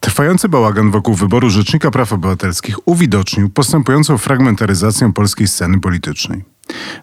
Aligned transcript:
Trwający 0.00 0.48
bałagan 0.48 0.90
wokół 0.90 1.14
wyboru 1.14 1.50
Rzecznika 1.50 1.90
Praw 1.90 2.12
Obywatelskich 2.12 2.88
uwidocznił 2.88 3.50
postępującą 3.50 4.18
fragmentaryzację 4.18 5.12
polskiej 5.12 5.48
sceny 5.48 5.80
politycznej. 5.80 6.44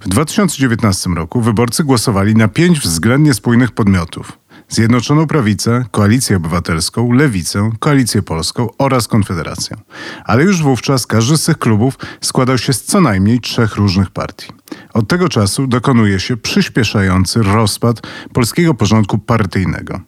W 0.01 0.09
2019 0.09 1.09
roku 1.09 1.41
wyborcy 1.41 1.83
głosowali 1.83 2.35
na 2.35 2.47
pięć 2.47 2.79
względnie 2.79 3.33
spójnych 3.33 3.71
podmiotów. 3.71 4.38
Zjednoczoną 4.69 5.27
Prawicę, 5.27 5.85
Koalicję 5.91 6.37
Obywatelską, 6.37 7.11
Lewicę, 7.11 7.71
Koalicję 7.79 8.21
Polską 8.21 8.67
oraz 8.77 9.07
Konfederację. 9.07 9.77
Ale 10.25 10.43
już 10.43 10.61
wówczas 10.61 11.07
każdy 11.07 11.37
z 11.37 11.45
tych 11.45 11.57
klubów 11.57 11.97
składał 12.21 12.57
się 12.57 12.73
z 12.73 12.83
co 12.83 13.01
najmniej 13.01 13.39
trzech 13.39 13.75
różnych 13.75 14.11
partii. 14.11 14.51
Od 14.93 15.07
tego 15.07 15.29
czasu 15.29 15.67
dokonuje 15.67 16.19
się 16.19 16.37
przyspieszający 16.37 17.43
rozpad 17.43 18.01
polskiego 18.33 18.73
porządku 18.73 19.17
partyjnego. 19.17 19.99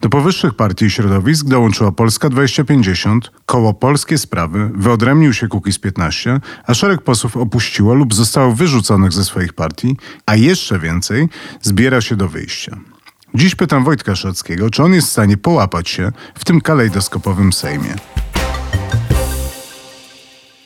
Do 0.00 0.08
powyższych 0.08 0.54
partii 0.54 0.84
i 0.84 0.90
środowisk 0.90 1.46
dołączyła 1.46 1.92
Polska 1.92 2.28
2050, 2.28 3.30
koło 3.46 3.74
Polskie 3.74 4.18
Sprawy, 4.18 4.70
wyodrębnił 4.74 5.32
się 5.32 5.48
Kukiz 5.48 5.78
15, 5.78 6.40
a 6.66 6.74
szereg 6.74 7.02
posłów 7.02 7.36
opuściło 7.36 7.94
lub 7.94 8.14
zostało 8.14 8.52
wyrzuconych 8.52 9.12
ze 9.12 9.24
swoich 9.24 9.52
partii, 9.52 9.96
a 10.26 10.36
jeszcze 10.36 10.78
więcej 10.78 11.28
zbiera 11.62 12.00
się 12.00 12.16
do 12.16 12.28
wyjścia. 12.28 12.78
Dziś 13.36 13.54
pytam 13.54 13.84
Wojtka 13.84 14.16
Szockiego, 14.16 14.70
czy 14.70 14.82
on 14.82 14.94
jest 14.94 15.08
w 15.08 15.10
stanie 15.10 15.36
połapać 15.36 15.88
się 15.88 16.12
w 16.34 16.44
tym 16.44 16.60
kalejdoskopowym 16.60 17.52
Sejmie. 17.52 17.94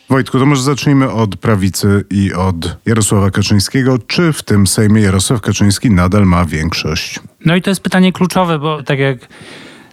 Wojtku, 0.09 0.39
to 0.39 0.47
może 0.47 0.63
zacznijmy 0.63 1.11
od 1.11 1.37
prawicy 1.37 2.05
i 2.11 2.33
od 2.33 2.77
Jarosława 2.87 3.31
Kaczyńskiego. 3.31 3.99
Czy 3.99 4.33
w 4.33 4.43
tym 4.43 4.67
Sejmie 4.67 5.03
Jarosław 5.03 5.41
Kaczyński 5.41 5.91
nadal 5.91 6.27
ma 6.27 6.45
większość? 6.45 7.21
No 7.45 7.57
i 7.57 7.63
to 7.63 7.71
jest 7.71 7.83
pytanie 7.83 8.13
kluczowe, 8.13 8.59
bo 8.59 8.83
tak 8.83 8.99
jak 8.99 9.29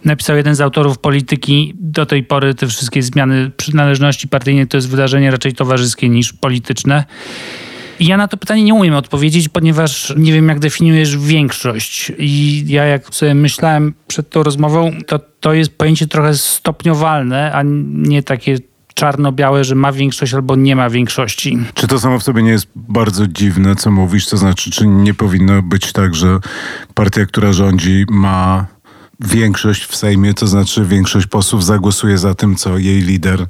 napisał 0.05 0.37
jeden 0.37 0.55
z 0.55 0.61
autorów 0.61 0.97
polityki, 0.97 1.73
do 1.79 2.05
tej 2.05 2.23
pory 2.23 2.55
te 2.55 2.67
wszystkie 2.67 3.03
zmiany 3.03 3.51
przynależności 3.57 4.27
partyjnej 4.27 4.67
to 4.67 4.77
jest 4.77 4.89
wydarzenie 4.89 5.31
raczej 5.31 5.53
towarzyskie 5.53 6.09
niż 6.09 6.33
polityczne. 6.33 7.05
Ja 7.99 8.17
na 8.17 8.27
to 8.27 8.37
pytanie 8.37 8.63
nie 8.63 8.73
umiem 8.73 8.95
odpowiedzieć, 8.95 9.49
ponieważ 9.49 10.13
nie 10.17 10.33
wiem, 10.33 10.49
jak 10.49 10.59
definiujesz 10.59 11.17
większość. 11.17 12.11
I 12.17 12.63
ja, 12.67 12.85
jak 12.85 13.15
sobie 13.15 13.33
myślałem 13.33 13.93
przed 14.07 14.29
tą 14.29 14.43
rozmową, 14.43 14.91
to 15.07 15.19
to 15.39 15.53
jest 15.53 15.77
pojęcie 15.77 16.07
trochę 16.07 16.37
stopniowalne, 16.37 17.51
a 17.53 17.61
nie 17.85 18.23
takie 18.23 18.57
czarno-białe, 18.93 19.63
że 19.63 19.75
ma 19.75 19.91
większość 19.91 20.33
albo 20.33 20.55
nie 20.55 20.75
ma 20.75 20.89
większości. 20.89 21.57
Czy 21.73 21.87
to 21.87 21.99
samo 21.99 22.19
w 22.19 22.23
sobie 22.23 22.43
nie 22.43 22.51
jest 22.51 22.67
bardzo 22.75 23.27
dziwne, 23.27 23.75
co 23.75 23.91
mówisz? 23.91 24.27
To 24.27 24.37
znaczy, 24.37 24.71
czy 24.71 24.87
nie 24.87 25.13
powinno 25.13 25.61
być 25.61 25.91
tak, 25.91 26.15
że 26.15 26.39
partia, 26.93 27.25
która 27.25 27.53
rządzi, 27.53 28.05
ma 28.09 28.65
większość 29.19 29.85
w 29.85 29.95
Sejmie, 29.95 30.33
to 30.33 30.47
znaczy 30.47 30.85
większość 30.85 31.27
posłów 31.27 31.65
zagłosuje 31.65 32.17
za 32.17 32.35
tym, 32.35 32.55
co 32.55 32.77
jej 32.77 33.01
lider 33.01 33.45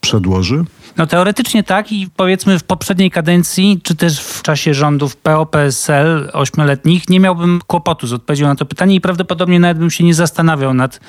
przedłoży? 0.00 0.64
No 1.00 1.06
teoretycznie 1.06 1.62
tak 1.62 1.92
i 1.92 2.08
powiedzmy 2.16 2.58
w 2.58 2.64
poprzedniej 2.64 3.10
kadencji, 3.10 3.80
czy 3.82 3.94
też 3.96 4.20
w 4.20 4.42
czasie 4.42 4.74
rządów 4.74 5.16
PO-PSL 5.16 6.30
ośmioletnich 6.32 7.08
nie 7.08 7.20
miałbym 7.20 7.60
kłopotu 7.66 8.06
z 8.06 8.12
odpowiedzią 8.12 8.46
na 8.46 8.54
to 8.54 8.66
pytanie 8.66 8.94
i 8.94 9.00
prawdopodobnie 9.00 9.60
nawet 9.60 9.78
bym 9.78 9.90
się 9.90 10.04
nie 10.04 10.14
zastanawiał 10.14 10.74
nad 10.74 11.00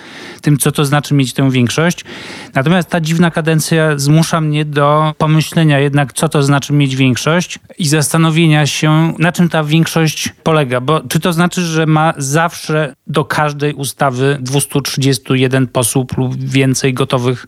tym, 0.41 0.57
co 0.57 0.71
to 0.71 0.85
znaczy 0.85 1.13
mieć 1.13 1.33
tę 1.33 1.51
większość. 1.51 2.05
Natomiast 2.53 2.89
ta 2.89 3.01
dziwna 3.01 3.31
kadencja 3.31 3.97
zmusza 3.97 4.41
mnie 4.41 4.65
do 4.65 5.13
pomyślenia 5.17 5.79
jednak, 5.79 6.13
co 6.13 6.29
to 6.29 6.43
znaczy 6.43 6.73
mieć 6.73 6.95
większość 6.95 7.59
i 7.77 7.87
zastanowienia 7.87 8.65
się, 8.65 9.13
na 9.19 9.31
czym 9.31 9.49
ta 9.49 9.63
większość 9.63 10.29
polega. 10.43 10.81
Bo 10.81 11.01
czy 11.09 11.19
to 11.19 11.33
znaczy, 11.33 11.61
że 11.61 11.85
ma 11.85 12.13
zawsze 12.17 12.95
do 13.07 13.25
każdej 13.25 13.73
ustawy 13.73 14.37
231 14.41 15.67
posłów 15.67 16.17
lub 16.17 16.43
więcej 16.43 16.93
gotowych 16.93 17.47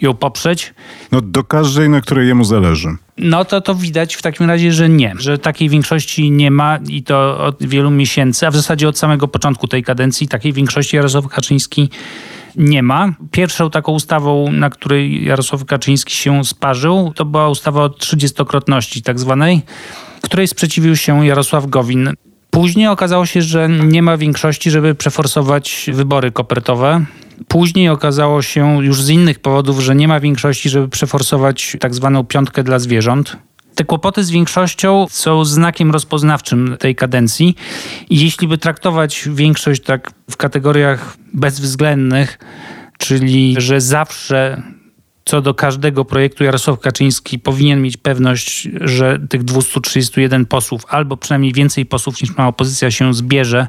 ją 0.00 0.14
poprzeć. 0.14 0.74
No 1.12 1.20
do 1.20 1.44
każdej, 1.44 1.88
na 1.88 2.00
której 2.00 2.28
jemu 2.28 2.44
zależy. 2.44 2.88
No 3.18 3.44
to 3.44 3.60
to 3.60 3.74
widać 3.74 4.14
w 4.14 4.22
takim 4.22 4.46
razie, 4.46 4.72
że 4.72 4.88
nie, 4.88 5.14
że 5.18 5.38
takiej 5.38 5.68
większości 5.68 6.30
nie 6.30 6.50
ma 6.50 6.78
i 6.88 7.02
to 7.02 7.44
od 7.44 7.56
wielu 7.66 7.90
miesięcy, 7.90 8.46
a 8.46 8.50
w 8.50 8.56
zasadzie 8.56 8.88
od 8.88 8.98
samego 8.98 9.28
początku 9.28 9.68
tej 9.68 9.82
kadencji 9.82 10.28
takiej 10.28 10.52
większości 10.52 10.96
Jarosław 10.96 11.28
Kaczyński 11.28 11.90
nie 12.56 12.82
ma. 12.82 13.12
Pierwszą 13.30 13.70
taką 13.70 13.92
ustawą, 13.92 14.52
na 14.52 14.70
której 14.70 15.24
Jarosław 15.24 15.64
Kaczyński 15.64 16.14
się 16.14 16.44
sparzył, 16.44 17.12
to 17.14 17.24
była 17.24 17.48
ustawa 17.48 17.82
o 17.82 17.88
trzydziestokrotności 17.88 19.02
tak 19.02 19.18
zwanej, 19.18 19.62
której 20.22 20.48
sprzeciwił 20.48 20.96
się 20.96 21.26
Jarosław 21.26 21.66
Gowin. 21.66 22.10
Później 22.50 22.86
okazało 22.86 23.26
się, 23.26 23.42
że 23.42 23.68
nie 23.68 24.02
ma 24.02 24.16
większości, 24.16 24.70
żeby 24.70 24.94
przeforsować 24.94 25.90
wybory 25.92 26.32
kopertowe. 26.32 27.04
Później 27.48 27.88
okazało 27.88 28.42
się 28.42 28.84
już 28.84 29.02
z 29.02 29.08
innych 29.08 29.38
powodów, 29.38 29.80
że 29.80 29.94
nie 29.94 30.08
ma 30.08 30.20
większości, 30.20 30.68
żeby 30.68 30.88
przeforsować 30.88 31.76
tak 31.80 31.94
zwaną 31.94 32.24
piątkę 32.24 32.62
dla 32.62 32.78
zwierząt. 32.78 33.36
Te 33.74 33.84
kłopoty 33.84 34.24
z 34.24 34.30
większością 34.30 35.06
są 35.10 35.44
znakiem 35.44 35.90
rozpoznawczym 35.90 36.76
tej 36.78 36.94
kadencji. 36.94 37.56
Jeśli 38.10 38.48
by 38.48 38.58
traktować 38.58 39.28
większość 39.32 39.82
tak 39.82 40.10
w 40.30 40.36
kategoriach 40.36 41.16
bezwzględnych, 41.34 42.38
czyli 42.98 43.54
że 43.58 43.80
zawsze 43.80 44.62
co 45.24 45.42
do 45.42 45.54
każdego 45.54 46.04
projektu 46.04 46.44
Jarosław 46.44 46.80
Kaczyński 46.80 47.38
powinien 47.38 47.82
mieć 47.82 47.96
pewność, 47.96 48.68
że 48.80 49.18
tych 49.28 49.44
231 49.44 50.46
posłów, 50.46 50.82
albo 50.88 51.16
przynajmniej 51.16 51.52
więcej 51.52 51.86
posłów 51.86 52.22
niż 52.22 52.36
ma 52.36 52.48
opozycja 52.48 52.90
się 52.90 53.14
zbierze 53.14 53.68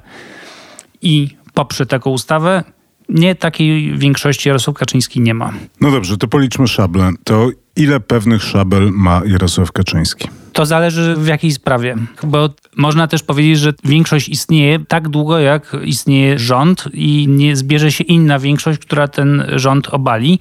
i 1.02 1.38
poprze 1.54 1.86
taką 1.86 2.10
ustawę, 2.10 2.64
nie 3.12 3.36
takiej 3.36 3.98
większości 3.98 4.50
Jarosław 4.50 4.78
Kaczyński 4.78 5.22
nie 5.22 5.34
ma. 5.34 5.54
No 5.82 5.92
dobrze, 5.92 6.18
to 6.18 6.28
policzmy 6.28 6.68
szable. 6.68 7.10
To 7.24 7.50
ile 7.76 8.00
pewnych 8.00 8.44
szabel 8.44 8.92
ma 8.92 9.22
Jarosław 9.26 9.72
Kaczyński? 9.72 10.28
To 10.54 10.66
zależy 10.66 11.16
w 11.16 11.28
jakiej 11.28 11.52
sprawie, 11.52 11.96
bo 12.24 12.50
można 12.76 13.08
też 13.08 13.24
powiedzieć, 13.24 13.60
że 13.60 13.74
większość 13.84 14.30
istnieje 14.30 14.80
tak 14.88 15.10
długo, 15.10 15.40
jak 15.40 15.78
istnieje 15.84 16.40
rząd 16.40 16.86
i 16.94 17.28
nie 17.30 17.56
zbierze 17.56 17.92
się 17.92 18.04
inna 18.04 18.40
większość, 18.40 18.80
która 18.80 19.08
ten 19.08 19.46
rząd 19.56 19.88
obali. 19.88 20.40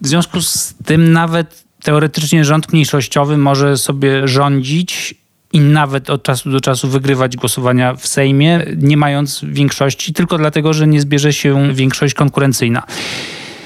W 0.00 0.06
związku 0.06 0.40
z 0.40 0.74
tym 0.84 1.12
nawet 1.12 1.64
teoretycznie 1.82 2.44
rząd 2.44 2.72
mniejszościowy 2.72 3.38
może 3.38 3.76
sobie 3.76 4.28
rządzić 4.28 5.14
i 5.52 5.60
nawet 5.60 6.10
od 6.10 6.22
czasu 6.22 6.50
do 6.50 6.60
czasu 6.60 6.88
wygrywać 6.88 7.36
głosowania 7.36 7.94
w 7.94 8.06
Sejmie, 8.06 8.66
nie 8.76 8.96
mając 8.96 9.44
większości, 9.48 10.12
tylko 10.12 10.38
dlatego, 10.38 10.72
że 10.72 10.86
nie 10.86 11.00
zbierze 11.00 11.32
się 11.32 11.74
większość 11.74 12.14
konkurencyjna. 12.14 12.82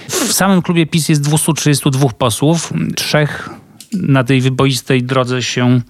W 0.09 0.33
samym 0.33 0.63
klubie 0.63 0.87
PiS 0.87 1.09
jest 1.09 1.23
232 1.23 2.09
posłów, 2.09 2.73
trzech 2.97 3.51
na 3.93 4.25
tej 4.25 4.41
wyboistej 4.41 5.03
drodze 5.03 5.43
się 5.43 5.81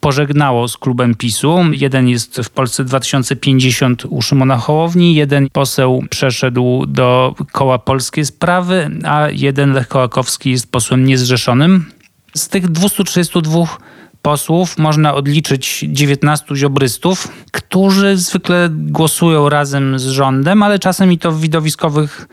pożegnało 0.00 0.68
z 0.68 0.76
klubem 0.76 1.14
PiSu. 1.14 1.58
Jeden 1.72 2.08
jest 2.08 2.40
w 2.44 2.50
Polsce 2.50 2.84
2050 2.84 4.04
u 4.08 4.22
Szymona 4.22 4.56
Hołowni, 4.56 5.14
jeden 5.14 5.48
poseł 5.52 6.04
przeszedł 6.10 6.86
do 6.86 7.34
koła 7.52 7.78
Polskie 7.78 8.24
Sprawy, 8.24 8.90
a 9.04 9.28
jeden 9.30 9.72
Lech 9.72 9.88
Kołakowski 9.88 10.50
jest 10.50 10.72
posłem 10.72 11.04
niezrzeszonym. 11.04 11.84
Z 12.34 12.48
tych 12.48 12.68
232 12.68 13.66
posłów 14.22 14.78
można 14.78 15.14
odliczyć 15.14 15.84
19 15.88 16.56
ziobrystów, 16.56 17.28
którzy 17.52 18.16
zwykle 18.16 18.68
głosują 18.72 19.48
razem 19.48 19.98
z 19.98 20.06
rządem, 20.06 20.62
ale 20.62 20.78
czasem 20.78 21.12
i 21.12 21.18
to 21.18 21.32
w 21.32 21.40
widowiskowych 21.40 22.28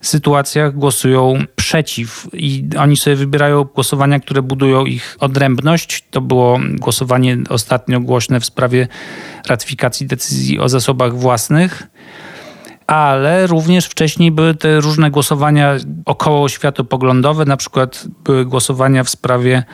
sytuacjach 0.00 0.74
głosują 0.74 1.38
przeciw 1.56 2.28
i 2.32 2.68
oni 2.78 2.96
sobie 2.96 3.16
wybierają 3.16 3.64
głosowania, 3.64 4.20
które 4.20 4.42
budują 4.42 4.84
ich 4.84 5.16
odrębność. 5.20 6.04
To 6.10 6.20
było 6.20 6.60
głosowanie 6.72 7.38
ostatnio 7.48 8.00
głośne 8.00 8.40
w 8.40 8.44
sprawie 8.44 8.88
ratyfikacji 9.48 10.06
decyzji 10.06 10.60
o 10.60 10.68
zasobach 10.68 11.14
własnych 11.14 11.88
ale 12.86 13.46
również 13.46 13.86
wcześniej 13.86 14.30
były 14.30 14.54
te 14.54 14.80
różne 14.80 15.10
głosowania 15.10 15.74
około 16.04 16.48
światopoglądowe, 16.48 17.44
na 17.44 17.56
przykład 17.56 18.04
były 18.24 18.44
głosowania 18.44 19.04
w 19.04 19.10
sprawie 19.10 19.64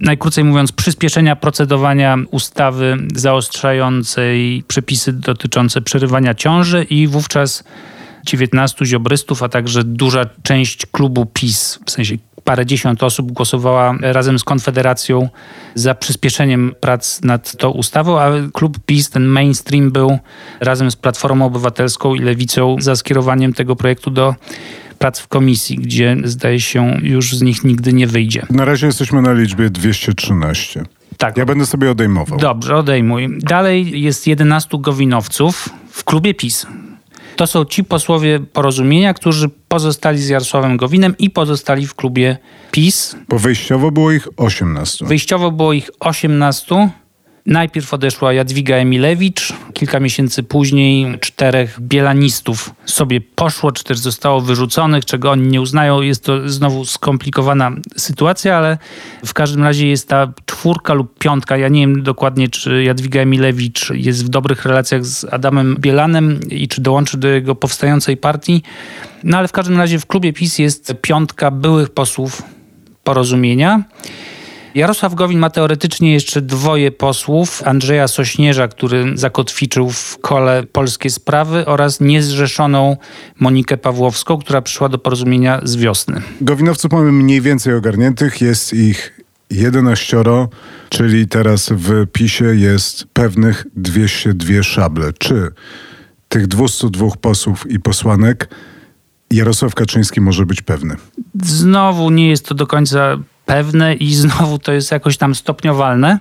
najkrócej 0.00 0.44
mówiąc, 0.44 0.72
przyspieszenia 0.72 1.36
procedowania 1.36 2.16
ustawy 2.30 2.96
zaostrzającej 3.14 4.64
przepisy 4.68 5.12
dotyczące 5.12 5.80
przerywania 5.80 6.34
ciąży 6.34 6.84
i 6.84 7.06
wówczas 7.06 7.64
19 8.26 8.86
ziobrystów, 8.86 9.42
a 9.42 9.48
także 9.48 9.84
duża 9.84 10.24
część 10.42 10.86
klubu 10.86 11.26
PiS, 11.26 11.78
w 11.86 11.90
sensie 11.90 12.16
parędziesiąt 12.44 13.02
osób 13.02 13.32
głosowała 13.32 13.94
razem 14.00 14.38
z 14.38 14.44
Konfederacją 14.44 15.28
za 15.74 15.94
przyspieszeniem 15.94 16.74
prac 16.80 17.22
nad 17.22 17.56
tą 17.56 17.70
ustawą, 17.70 18.20
a 18.20 18.30
klub 18.52 18.78
PiS, 18.86 19.10
ten 19.10 19.24
mainstream 19.24 19.90
był 19.90 20.18
razem 20.60 20.90
z 20.90 20.96
Platformą 20.96 21.46
Obywatelską 21.46 22.14
i 22.14 22.18
Lewicą 22.18 22.76
za 22.80 22.96
skierowaniem 22.96 23.52
tego 23.52 23.76
projektu 23.76 24.10
do 24.10 24.34
prac 25.02 25.20
w 25.20 25.28
komisji, 25.28 25.76
gdzie 25.76 26.16
zdaje 26.24 26.60
się 26.60 26.98
już 27.02 27.36
z 27.36 27.42
nich 27.42 27.64
nigdy 27.64 27.92
nie 27.92 28.06
wyjdzie. 28.06 28.46
Na 28.50 28.64
razie 28.64 28.86
jesteśmy 28.86 29.22
na 29.22 29.32
liczbie 29.32 29.70
213. 29.70 30.84
Tak. 31.16 31.36
Ja 31.36 31.46
będę 31.46 31.66
sobie 31.66 31.90
odejmował. 31.90 32.38
Dobrze, 32.38 32.76
odejmuj. 32.76 33.38
Dalej 33.38 34.02
jest 34.02 34.26
11 34.26 34.78
gowinowców 34.80 35.68
w 35.90 36.04
klubie 36.04 36.34
PiS. 36.34 36.66
To 37.36 37.46
są 37.46 37.64
ci 37.64 37.84
posłowie 37.84 38.40
porozumienia, 38.40 39.14
którzy 39.14 39.48
pozostali 39.68 40.18
z 40.18 40.28
Jarosławem 40.28 40.76
Gowinem 40.76 41.14
i 41.18 41.30
pozostali 41.30 41.86
w 41.86 41.94
klubie 41.94 42.36
PiS. 42.70 43.16
Bo 43.28 43.38
wyjściowo 43.38 43.90
było 43.90 44.12
ich 44.12 44.28
18. 44.36 45.06
Wyjściowo 45.06 45.50
było 45.50 45.72
ich 45.72 45.90
18. 46.00 46.90
Najpierw 47.46 47.94
odeszła 47.94 48.32
Jadwiga 48.32 48.76
Emilewicz, 48.76 49.52
kilka 49.72 50.00
miesięcy 50.00 50.42
później 50.42 51.18
czterech 51.20 51.80
bielanistów 51.80 52.74
sobie 52.84 53.20
poszło, 53.20 53.72
też 53.72 53.98
zostało 53.98 54.40
wyrzuconych, 54.40 55.04
czego 55.04 55.30
oni 55.30 55.48
nie 55.48 55.60
uznają. 55.60 56.02
Jest 56.02 56.24
to 56.24 56.48
znowu 56.48 56.84
skomplikowana 56.84 57.72
sytuacja, 57.96 58.56
ale 58.56 58.78
w 59.26 59.34
każdym 59.34 59.62
razie 59.62 59.88
jest 59.88 60.08
ta 60.08 60.32
czwórka 60.46 60.94
lub 60.94 61.18
piątka. 61.18 61.56
Ja 61.56 61.68
nie 61.68 61.80
wiem 61.80 62.02
dokładnie, 62.02 62.48
czy 62.48 62.82
Jadwiga 62.82 63.20
Emilewicz 63.20 63.90
jest 63.90 64.24
w 64.24 64.28
dobrych 64.28 64.64
relacjach 64.64 65.04
z 65.04 65.24
Adamem 65.24 65.76
Bielanem 65.80 66.40
i 66.50 66.68
czy 66.68 66.80
dołączy 66.80 67.18
do 67.18 67.28
jego 67.28 67.54
powstającej 67.54 68.16
partii. 68.16 68.62
No 69.24 69.38
ale 69.38 69.48
w 69.48 69.52
każdym 69.52 69.78
razie 69.78 69.98
w 69.98 70.06
klubie 70.06 70.32
PiS 70.32 70.58
jest 70.58 70.94
piątka 71.00 71.50
byłych 71.50 71.90
posłów 71.90 72.42
porozumienia. 73.04 73.82
Jarosław 74.74 75.14
Gowin 75.14 75.38
ma 75.38 75.50
teoretycznie 75.50 76.12
jeszcze 76.12 76.42
dwoje 76.42 76.90
posłów. 76.90 77.62
Andrzeja 77.66 78.08
Sośnierza, 78.08 78.68
który 78.68 79.12
zakotwiczył 79.14 79.90
w 79.90 80.18
kole 80.20 80.62
polskie 80.72 81.10
sprawy 81.10 81.66
oraz 81.66 82.00
niezrzeszoną 82.00 82.96
Monikę 83.40 83.76
Pawłowską, 83.76 84.38
która 84.38 84.62
przyszła 84.62 84.88
do 84.88 84.98
porozumienia 84.98 85.60
z 85.62 85.76
wiosny. 85.76 86.22
Gowinowców 86.40 86.92
mamy 86.92 87.12
mniej 87.12 87.40
więcej 87.40 87.74
ogarniętych. 87.74 88.40
Jest 88.40 88.74
ich 88.74 89.20
11, 89.50 90.16
czyli 90.88 91.28
teraz 91.28 91.70
w 91.72 92.06
PiSie 92.12 92.44
jest 92.44 93.06
pewnych 93.12 93.66
202 93.76 94.62
szable. 94.62 95.12
Czy 95.18 95.50
tych 96.28 96.46
202 96.46 97.06
posłów 97.20 97.70
i 97.70 97.80
posłanek 97.80 98.48
Jarosław 99.30 99.74
Kaczyński 99.74 100.20
może 100.20 100.46
być 100.46 100.62
pewny? 100.62 100.96
Znowu 101.42 102.10
nie 102.10 102.28
jest 102.28 102.46
to 102.46 102.54
do 102.54 102.66
końca 102.66 103.18
pewne 103.52 103.94
i 103.94 104.14
znowu 104.14 104.58
to 104.58 104.72
jest 104.72 104.92
jakoś 104.92 105.16
tam 105.16 105.34
stopniowalne. 105.34 106.18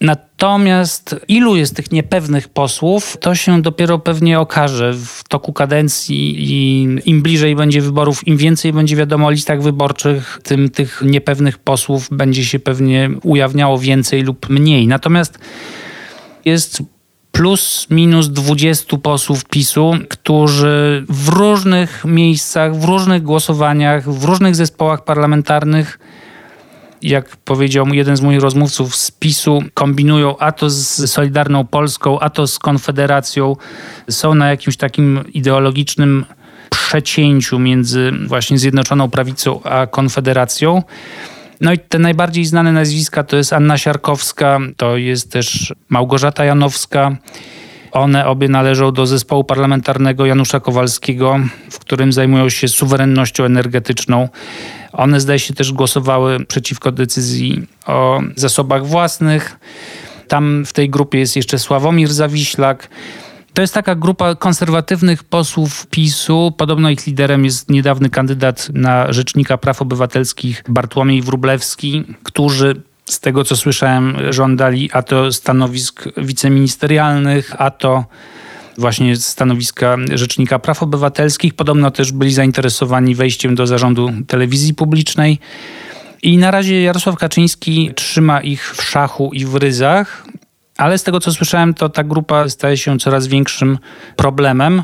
Natomiast 0.00 1.16
ilu 1.28 1.56
jest 1.56 1.76
tych 1.76 1.92
niepewnych 1.92 2.48
posłów, 2.48 3.16
to 3.20 3.34
się 3.34 3.62
dopiero 3.62 3.98
pewnie 3.98 4.40
okaże 4.40 4.92
w 4.92 5.24
toku 5.28 5.52
kadencji 5.52 6.36
i 6.38 6.82
im 7.04 7.22
bliżej 7.22 7.56
będzie 7.56 7.80
wyborów, 7.80 8.28
im 8.28 8.36
więcej 8.36 8.72
będzie 8.72 8.96
wiadomo 8.96 9.26
o 9.26 9.30
listach 9.30 9.62
wyborczych, 9.62 10.40
tym 10.42 10.70
tych 10.70 11.02
niepewnych 11.06 11.58
posłów 11.58 12.08
będzie 12.10 12.44
się 12.44 12.58
pewnie 12.58 13.10
ujawniało 13.22 13.78
więcej 13.78 14.22
lub 14.22 14.48
mniej. 14.48 14.86
Natomiast 14.86 15.38
jest 16.44 16.82
plus 17.34 17.86
minus 17.90 18.28
20 18.28 18.96
posłów 18.96 19.44
PiSu, 19.44 19.92
którzy 20.08 21.04
w 21.08 21.28
różnych 21.28 22.04
miejscach, 22.04 22.76
w 22.76 22.84
różnych 22.84 23.22
głosowaniach, 23.22 24.10
w 24.10 24.24
różnych 24.24 24.56
zespołach 24.56 25.04
parlamentarnych 25.04 25.98
jak 27.02 27.36
powiedział 27.36 27.86
jeden 27.86 28.16
z 28.16 28.20
moich 28.20 28.40
rozmówców 28.40 28.96
z 28.96 29.10
PiSu, 29.10 29.62
kombinują 29.74 30.38
a 30.38 30.52
to 30.52 30.70
z 30.70 31.10
Solidarną 31.10 31.64
Polską, 31.64 32.20
a 32.20 32.30
to 32.30 32.46
z 32.46 32.58
Konfederacją. 32.58 33.56
Są 34.10 34.34
na 34.34 34.50
jakimś 34.50 34.76
takim 34.76 35.24
ideologicznym 35.34 36.24
przecięciu 36.70 37.58
między 37.58 38.12
właśnie 38.26 38.58
Zjednoczoną 38.58 39.10
Prawicą 39.10 39.62
a 39.62 39.86
Konfederacją. 39.86 40.82
No 41.60 41.72
i 41.72 41.78
te 41.78 41.98
najbardziej 41.98 42.44
znane 42.44 42.72
nazwiska 42.72 43.24
to 43.24 43.36
jest 43.36 43.52
Anna 43.52 43.78
Siarkowska, 43.78 44.58
to 44.76 44.96
jest 44.96 45.32
też 45.32 45.74
Małgorzata 45.88 46.44
Janowska. 46.44 47.16
One 47.92 48.26
obie 48.26 48.48
należą 48.48 48.92
do 48.92 49.06
zespołu 49.06 49.44
parlamentarnego 49.44 50.26
Janusza 50.26 50.60
Kowalskiego, 50.60 51.40
w 51.70 51.78
którym 51.78 52.12
zajmują 52.12 52.48
się 52.48 52.68
suwerennością 52.68 53.44
energetyczną. 53.44 54.28
One 54.92 55.20
zdaje 55.20 55.38
się 55.38 55.54
też 55.54 55.72
głosowały 55.72 56.44
przeciwko 56.46 56.92
decyzji 56.92 57.66
o 57.86 58.20
zasobach 58.36 58.86
własnych. 58.86 59.56
Tam 60.28 60.64
w 60.66 60.72
tej 60.72 60.90
grupie 60.90 61.18
jest 61.18 61.36
jeszcze 61.36 61.58
Sławomir 61.58 62.12
Zawiślak. 62.12 62.88
To 63.54 63.60
jest 63.62 63.74
taka 63.74 63.94
grupa 63.94 64.34
konserwatywnych 64.34 65.24
posłów 65.24 65.86
PiSu. 65.86 66.52
Podobno 66.56 66.90
ich 66.90 67.06
liderem 67.06 67.44
jest 67.44 67.70
niedawny 67.70 68.10
kandydat 68.10 68.68
na 68.72 69.12
Rzecznika 69.12 69.58
Praw 69.58 69.82
Obywatelskich 69.82 70.62
Bartłomiej 70.68 71.22
Wróblewski, 71.22 72.04
którzy 72.22 72.82
z 73.04 73.20
tego 73.20 73.44
co 73.44 73.56
słyszałem 73.56 74.16
żądali 74.30 74.90
a 74.92 75.02
to 75.02 75.32
stanowisk 75.32 76.04
wiceministerialnych, 76.16 77.52
a 77.58 77.70
to 77.70 78.04
właśnie 78.78 79.16
stanowiska 79.16 79.96
Rzecznika 80.14 80.58
Praw 80.58 80.82
Obywatelskich. 80.82 81.54
Podobno 81.54 81.90
też 81.90 82.12
byli 82.12 82.34
zainteresowani 82.34 83.14
wejściem 83.14 83.54
do 83.54 83.66
zarządu 83.66 84.10
telewizji 84.26 84.74
publicznej. 84.74 85.38
I 86.22 86.38
na 86.38 86.50
razie 86.50 86.82
Jarosław 86.82 87.16
Kaczyński 87.16 87.90
trzyma 87.94 88.40
ich 88.40 88.74
w 88.76 88.82
szachu 88.82 89.30
i 89.32 89.44
w 89.44 89.54
ryzach. 89.54 90.26
Ale 90.78 90.98
z 90.98 91.02
tego 91.02 91.20
co 91.20 91.32
słyszałem, 91.32 91.74
to 91.74 91.88
ta 91.88 92.04
grupa 92.04 92.48
staje 92.48 92.76
się 92.76 92.98
coraz 92.98 93.26
większym 93.26 93.78
problemem. 94.16 94.82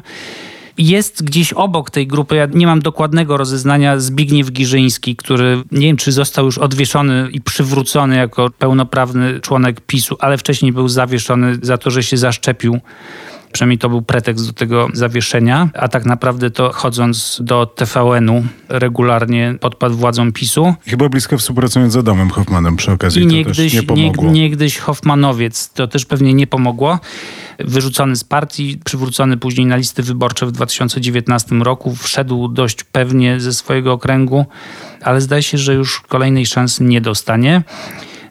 Jest 0.79 1.25
gdzieś 1.25 1.53
obok 1.53 1.91
tej 1.91 2.07
grupy, 2.07 2.37
ja 2.37 2.47
nie 2.55 2.67
mam 2.67 2.81
dokładnego 2.81 3.37
rozeznania, 3.37 3.99
Zbigniew 3.99 4.53
Giżyński, 4.53 5.17
który 5.17 5.63
nie 5.73 5.87
wiem, 5.87 5.97
czy 5.97 6.13
został 6.13 6.45
już 6.45 6.59
odwieszony 6.59 7.29
i 7.33 7.41
przywrócony 7.41 8.17
jako 8.17 8.51
pełnoprawny 8.51 9.41
członek 9.41 9.81
PiSu, 9.81 10.17
ale 10.21 10.39
wcześniej 10.39 10.73
był 10.73 10.89
zawieszony 10.89 11.59
za 11.63 11.79
to, 11.79 11.91
że 11.91 12.03
się 12.03 12.17
zaszczepił 12.17 12.81
Przynajmniej 13.53 13.79
to 13.79 13.89
był 13.89 14.03
pretekst 14.03 14.47
do 14.47 14.53
tego 14.53 14.89
zawieszenia, 14.93 15.69
a 15.75 15.89
tak 15.89 16.07
naprawdę 16.07 16.51
to 16.51 16.73
chodząc 16.73 17.41
do 17.45 17.67
TVN-u 17.67 18.45
regularnie 18.69 19.55
podpadł 19.61 19.95
władzą 19.97 20.33
PiSu. 20.33 20.75
Chyba 20.87 21.09
blisko 21.09 21.39
współpracując 21.39 21.93
z 21.93 21.97
Adamem 21.97 22.31
Hoffmanem 22.31 22.77
przy 22.77 22.93
okazji 22.93 23.23
I 23.23 23.27
niegdyś, 23.27 23.75
nie 23.75 23.83
pomogło. 23.83 24.25
Nie, 24.25 24.31
niegdyś 24.31 24.79
Hoffmanowiec, 24.79 25.73
to 25.73 25.89
też 25.89 26.05
pewnie 26.05 26.35
nie 26.35 26.47
pomogło. 26.47 26.99
Wyrzucony 27.59 28.17
z 28.17 28.25
partii, 28.25 28.79
przywrócony 28.85 29.37
później 29.37 29.67
na 29.67 29.77
listy 29.77 30.03
wyborcze 30.03 30.47
w 30.47 30.53
2019 30.53 31.55
roku, 31.55 31.95
wszedł 31.95 32.49
dość 32.49 32.85
pewnie 32.85 33.41
ze 33.41 33.53
swojego 33.53 33.93
okręgu, 33.93 34.47
ale 35.03 35.21
zdaje 35.21 35.43
się, 35.43 35.59
że 35.59 35.75
już 35.75 36.01
kolejnej 36.01 36.47
szansy 36.47 36.85
nie 36.85 37.01
dostanie. 37.01 37.63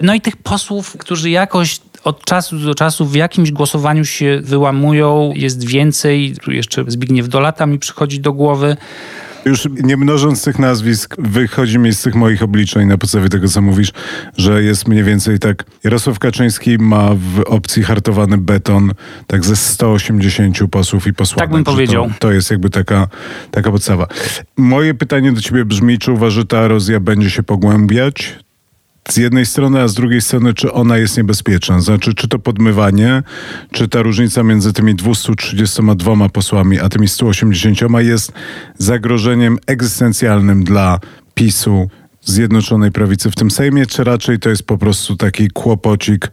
No 0.02 0.14
i 0.14 0.22
tych 0.22 0.38
posłów, 0.38 0.98
którzy 0.98 1.30
jakoś 1.30 1.80
od 2.04 2.26
czasu 2.26 2.60
do 2.60 2.76
czasu 2.76 3.06
w 3.06 3.16
jakimś 3.16 3.52
głosowaniu 3.52 4.06
się 4.06 4.42
wyłamują, 4.44 5.32
jest 5.36 5.68
więcej. 5.68 6.36
Tu 6.44 6.52
jeszcze 6.52 6.84
Zbigniew 6.88 7.30
Dolata 7.30 7.66
mi 7.66 7.80
przychodzi 7.80 8.20
do 8.20 8.34
głowy. 8.34 8.78
Już 9.46 9.68
nie 9.84 9.98
mnożąc 9.98 10.44
tych 10.44 10.60
nazwisk, 10.60 11.16
wychodzi 11.18 11.80
mi 11.80 11.94
z 11.94 12.02
tych 12.02 12.16
moich 12.16 12.44
obliczeń 12.44 12.88
na 12.88 12.98
podstawie 12.98 13.30
tego, 13.30 13.48
co 13.48 13.62
mówisz, 13.62 13.92
że 14.38 14.64
jest 14.64 14.88
mniej 14.88 15.04
więcej 15.04 15.40
tak. 15.40 15.64
Jarosław 15.84 16.20
Kaczyński 16.20 16.78
ma 16.78 17.10
w 17.14 17.44
opcji 17.46 17.84
hartowany 17.84 18.38
beton 18.38 18.92
tak 19.28 19.46
ze 19.46 19.56
180 19.56 20.58
posłów 20.72 21.08
i 21.08 21.14
posłanek. 21.14 21.50
Tak 21.50 21.56
bym 21.56 21.64
powiedział. 21.64 22.08
To, 22.08 22.14
to 22.20 22.32
jest 22.32 22.52
jakby 22.52 22.70
taka, 22.70 23.08
taka 23.52 23.72
podstawa. 23.72 24.08
Moje 24.58 24.94
pytanie 24.94 25.32
do 25.32 25.42
ciebie 25.42 25.66
brzmi, 25.66 26.00
czy 26.00 26.12
uważasz, 26.12 26.34
że 26.34 26.46
ta 26.46 26.58
erozja 26.58 27.00
będzie 27.00 27.30
się 27.30 27.44
pogłębiać? 27.44 28.40
Z 29.10 29.18
jednej 29.18 29.46
strony, 29.46 29.82
a 29.82 29.88
z 29.88 29.94
drugiej 29.94 30.22
strony, 30.22 30.54
czy 30.54 30.74
ona 30.74 30.98
jest 30.98 31.18
niebezpieczna? 31.18 31.80
Znaczy, 31.80 32.14
czy 32.14 32.28
to 32.28 32.40
podmywanie, 32.40 33.24
czy 33.72 33.88
ta 33.88 34.02
różnica 34.02 34.44
między 34.44 34.74
tymi 34.74 34.96
232 34.96 36.30
posłami, 36.30 36.80
a 36.80 36.90
tymi 36.90 37.08
180 37.08 37.80
jest 38.00 38.32
zagrożeniem 38.78 39.58
egzystencjalnym 39.68 40.64
dla 40.64 41.00
PiSu, 41.34 41.90
Zjednoczonej 42.22 42.92
Prawicy 42.92 43.32
w 43.32 43.36
tym 43.36 43.52
Sejmie, 43.52 43.86
czy 43.86 44.04
raczej 44.04 44.40
to 44.40 44.50
jest 44.50 44.64
po 44.64 44.78
prostu 44.78 45.16
taki 45.16 45.48
kłopocik, 45.48 46.32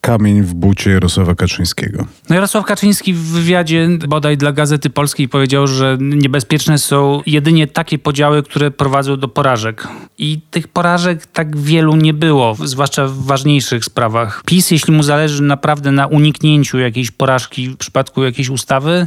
kamień 0.00 0.42
w 0.42 0.54
bucie 0.54 0.90
Jarosława 0.90 1.34
Kaczyńskiego. 1.34 2.06
No 2.28 2.34
Jarosław 2.34 2.64
Kaczyński 2.64 3.14
w 3.14 3.22
wywiadzie 3.22 3.88
bodaj 4.08 4.36
dla 4.36 4.52
Gazety 4.52 4.90
Polskiej 4.90 5.28
powiedział, 5.28 5.66
że 5.66 5.98
niebezpieczne 6.00 6.78
są 6.78 7.22
jedynie 7.26 7.66
takie 7.66 7.98
podziały, 7.98 8.42
które 8.42 8.70
prowadzą 8.70 9.16
do 9.16 9.28
porażek. 9.28 9.88
I 10.18 10.40
tych 10.50 10.68
porażek 10.68 11.26
tak 11.26 11.56
wielu 11.56 11.96
nie 11.96 12.14
było, 12.14 12.56
zwłaszcza 12.64 13.06
w 13.06 13.24
ważniejszych 13.24 13.84
sprawach. 13.84 14.42
PiS, 14.46 14.70
jeśli 14.70 14.94
mu 14.94 15.02
zależy 15.02 15.42
naprawdę 15.42 15.92
na 15.92 16.06
uniknięciu 16.06 16.78
jakiejś 16.78 17.10
porażki 17.10 17.68
w 17.68 17.76
przypadku 17.76 18.24
jakiejś 18.24 18.48
ustawy, 18.48 19.06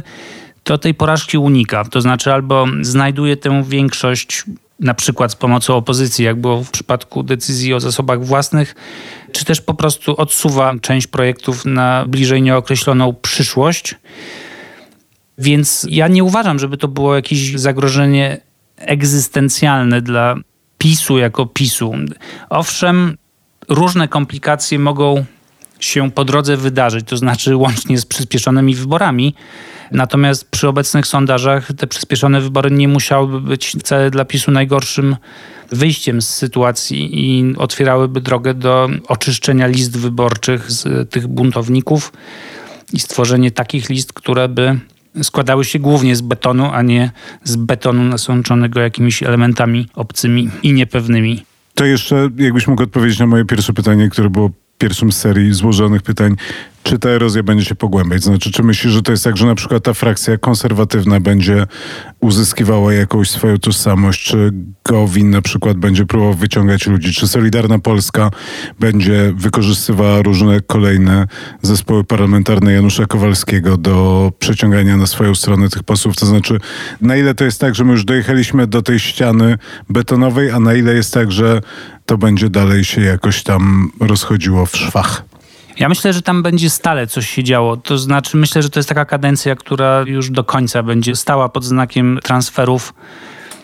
to 0.64 0.78
tej 0.78 0.94
porażki 0.94 1.38
unika. 1.38 1.84
To 1.84 2.00
znaczy 2.00 2.32
albo 2.32 2.66
znajduje 2.80 3.36
tę 3.36 3.62
większość 3.68 4.44
na 4.80 4.94
przykład 4.94 5.32
z 5.32 5.36
pomocą 5.36 5.74
opozycji, 5.74 6.24
jak 6.24 6.40
było 6.40 6.64
w 6.64 6.70
przypadku 6.70 7.22
decyzji 7.22 7.74
o 7.74 7.80
zasobach 7.80 8.24
własnych, 8.24 8.74
czy 9.34 9.44
też 9.44 9.60
po 9.60 9.74
prostu 9.74 10.16
odsuwa 10.16 10.74
część 10.80 11.06
projektów 11.06 11.64
na 11.64 12.04
bliżej 12.08 12.42
nieokreśloną 12.42 13.14
przyszłość. 13.22 13.94
Więc 15.38 15.86
ja 15.90 16.08
nie 16.08 16.24
uważam, 16.24 16.58
żeby 16.58 16.76
to 16.76 16.88
było 16.88 17.14
jakieś 17.14 17.54
zagrożenie 17.56 18.40
egzystencjalne 18.76 20.02
dla 20.02 20.36
PiSu 20.78 21.18
jako 21.18 21.46
PiSu. 21.46 21.92
Owszem, 22.50 23.16
różne 23.68 24.08
komplikacje 24.08 24.78
mogą 24.78 25.24
się 25.84 26.10
po 26.10 26.24
drodze 26.24 26.56
wydarzyć, 26.56 27.06
to 27.06 27.16
znaczy 27.16 27.56
łącznie 27.56 27.98
z 27.98 28.06
przyspieszonymi 28.06 28.74
wyborami. 28.74 29.34
Natomiast 29.90 30.50
przy 30.50 30.68
obecnych 30.68 31.06
sondażach 31.06 31.68
te 31.76 31.86
przyspieszone 31.86 32.40
wybory 32.40 32.70
nie 32.70 32.88
musiałyby 32.88 33.40
być 33.40 33.76
wcale 33.80 34.10
dla 34.10 34.24
PiSu 34.24 34.50
najgorszym 34.50 35.16
wyjściem 35.72 36.22
z 36.22 36.28
sytuacji 36.28 37.10
i 37.12 37.56
otwierałyby 37.56 38.20
drogę 38.20 38.54
do 38.54 38.88
oczyszczenia 39.08 39.66
list 39.66 39.98
wyborczych 39.98 40.72
z 40.72 41.10
tych 41.10 41.26
buntowników 41.26 42.12
i 42.92 43.00
stworzenie 43.00 43.50
takich 43.50 43.88
list, 43.88 44.12
które 44.12 44.48
by 44.48 44.78
składały 45.22 45.64
się 45.64 45.78
głównie 45.78 46.16
z 46.16 46.20
betonu, 46.20 46.70
a 46.72 46.82
nie 46.82 47.10
z 47.44 47.56
betonu 47.56 48.04
nasączonego 48.04 48.80
jakimiś 48.80 49.22
elementami 49.22 49.86
obcymi 49.94 50.50
i 50.62 50.72
niepewnymi. 50.72 51.42
To 51.74 51.84
jeszcze, 51.84 52.28
jakbyś 52.36 52.66
mógł 52.66 52.82
odpowiedzieć 52.82 53.18
na 53.18 53.26
moje 53.26 53.44
pierwsze 53.44 53.72
pytanie, 53.72 54.08
które 54.08 54.30
było 54.30 54.50
pierwszym 54.84 55.12
z 55.12 55.16
serii 55.16 55.54
złożonych 55.54 56.02
pytań 56.02 56.36
czy 56.84 56.98
ta 56.98 57.08
erozja 57.08 57.42
będzie 57.42 57.64
się 57.64 57.74
pogłębiać? 57.74 58.22
Znaczy, 58.22 58.50
czy 58.50 58.62
myślisz, 58.62 58.92
że 58.92 59.02
to 59.02 59.12
jest 59.12 59.24
tak, 59.24 59.36
że 59.36 59.46
na 59.46 59.54
przykład 59.54 59.84
ta 59.84 59.94
frakcja 59.94 60.38
konserwatywna 60.38 61.20
będzie 61.20 61.66
uzyskiwała 62.20 62.92
jakąś 62.94 63.30
swoją 63.30 63.58
tożsamość, 63.58 64.24
czy 64.24 64.50
Gowin 64.88 65.30
na 65.30 65.42
przykład 65.42 65.76
będzie 65.76 66.06
próbował 66.06 66.34
wyciągać 66.34 66.86
ludzi, 66.86 67.12
czy 67.12 67.28
Solidarna 67.28 67.78
Polska 67.78 68.30
będzie 68.80 69.32
wykorzystywała 69.36 70.22
różne 70.22 70.60
kolejne 70.60 71.26
zespoły 71.62 72.04
parlamentarne 72.04 72.72
Janusza 72.72 73.06
Kowalskiego 73.06 73.76
do 73.76 74.32
przeciągania 74.38 74.96
na 74.96 75.06
swoją 75.06 75.34
stronę 75.34 75.68
tych 75.68 75.82
posłów? 75.82 76.16
To 76.16 76.26
znaczy, 76.26 76.58
na 77.00 77.16
ile 77.16 77.34
to 77.34 77.44
jest 77.44 77.60
tak, 77.60 77.74
że 77.74 77.84
my 77.84 77.92
już 77.92 78.04
dojechaliśmy 78.04 78.66
do 78.66 78.82
tej 78.82 78.98
ściany 78.98 79.58
betonowej, 79.90 80.50
a 80.50 80.60
na 80.60 80.74
ile 80.74 80.94
jest 80.94 81.14
tak, 81.14 81.32
że 81.32 81.60
to 82.06 82.18
będzie 82.18 82.50
dalej 82.50 82.84
się 82.84 83.00
jakoś 83.00 83.42
tam 83.42 83.90
rozchodziło 84.00 84.66
w 84.66 84.76
szwach? 84.76 85.33
Ja 85.78 85.88
myślę, 85.88 86.12
że 86.12 86.22
tam 86.22 86.42
będzie 86.42 86.70
stale 86.70 87.06
coś 87.06 87.30
się 87.30 87.44
działo. 87.44 87.76
To 87.76 87.98
znaczy, 87.98 88.36
myślę, 88.36 88.62
że 88.62 88.70
to 88.70 88.78
jest 88.78 88.88
taka 88.88 89.04
kadencja, 89.04 89.56
która 89.56 90.04
już 90.06 90.30
do 90.30 90.44
końca 90.44 90.82
będzie 90.82 91.16
stała 91.16 91.48
pod 91.48 91.64
znakiem 91.64 92.18
transferów. 92.22 92.94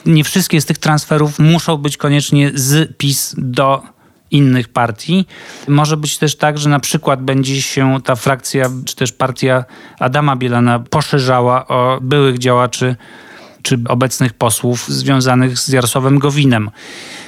Nie 0.06 0.24
wszystkie 0.24 0.60
z 0.60 0.66
tych 0.66 0.78
transferów 0.78 1.38
muszą 1.38 1.76
być 1.76 1.96
koniecznie 1.96 2.50
z 2.54 2.96
PiS 2.96 3.34
do 3.38 3.82
innych 4.30 4.68
partii. 4.68 5.26
Może 5.68 5.96
być 5.96 6.18
też 6.18 6.36
tak, 6.36 6.58
że 6.58 6.68
na 6.68 6.80
przykład 6.80 7.22
będzie 7.22 7.62
się 7.62 7.98
ta 8.04 8.16
frakcja, 8.16 8.70
czy 8.84 8.96
też 8.96 9.12
partia 9.12 9.64
Adama 9.98 10.36
Bielana 10.36 10.78
poszerzała 10.78 11.68
o 11.68 11.98
byłych 12.02 12.38
działaczy 12.38 12.96
czy 13.62 13.78
obecnych 13.88 14.32
posłów 14.32 14.88
związanych 14.88 15.58
z 15.58 15.68
Jarosławem 15.68 16.18
Gowinem. 16.18 16.70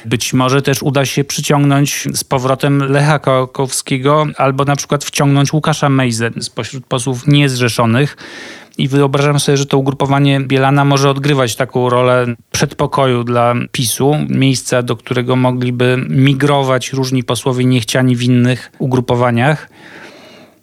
Być 0.04 0.32
może 0.32 0.62
też 0.62 0.82
uda 0.82 1.06
się 1.06 1.24
przyciągnąć 1.24 2.08
z 2.14 2.24
powrotem 2.24 2.78
Lecha 2.78 3.18
Kołakowskiego 3.18 4.26
albo 4.36 4.64
na 4.64 4.76
przykład 4.76 5.04
wciągnąć 5.04 5.52
Łukasza 5.52 5.88
Mejzę 5.88 6.30
spośród 6.40 6.86
posłów 6.86 7.26
niezrzeszonych. 7.26 8.16
I 8.78 8.88
wyobrażam 8.88 9.40
sobie, 9.40 9.56
że 9.56 9.66
to 9.66 9.78
ugrupowanie 9.78 10.40
Bielana 10.40 10.84
może 10.84 11.10
odgrywać 11.10 11.56
taką 11.56 11.90
rolę 11.90 12.26
przedpokoju 12.52 13.24
dla 13.24 13.54
PiSu, 13.72 14.14
miejsca, 14.28 14.82
do 14.82 14.96
którego 14.96 15.36
mogliby 15.36 16.04
migrować 16.08 16.92
różni 16.92 17.24
posłowie 17.24 17.64
niechciani 17.64 18.16
w 18.16 18.22
innych 18.22 18.72
ugrupowaniach. 18.78 19.68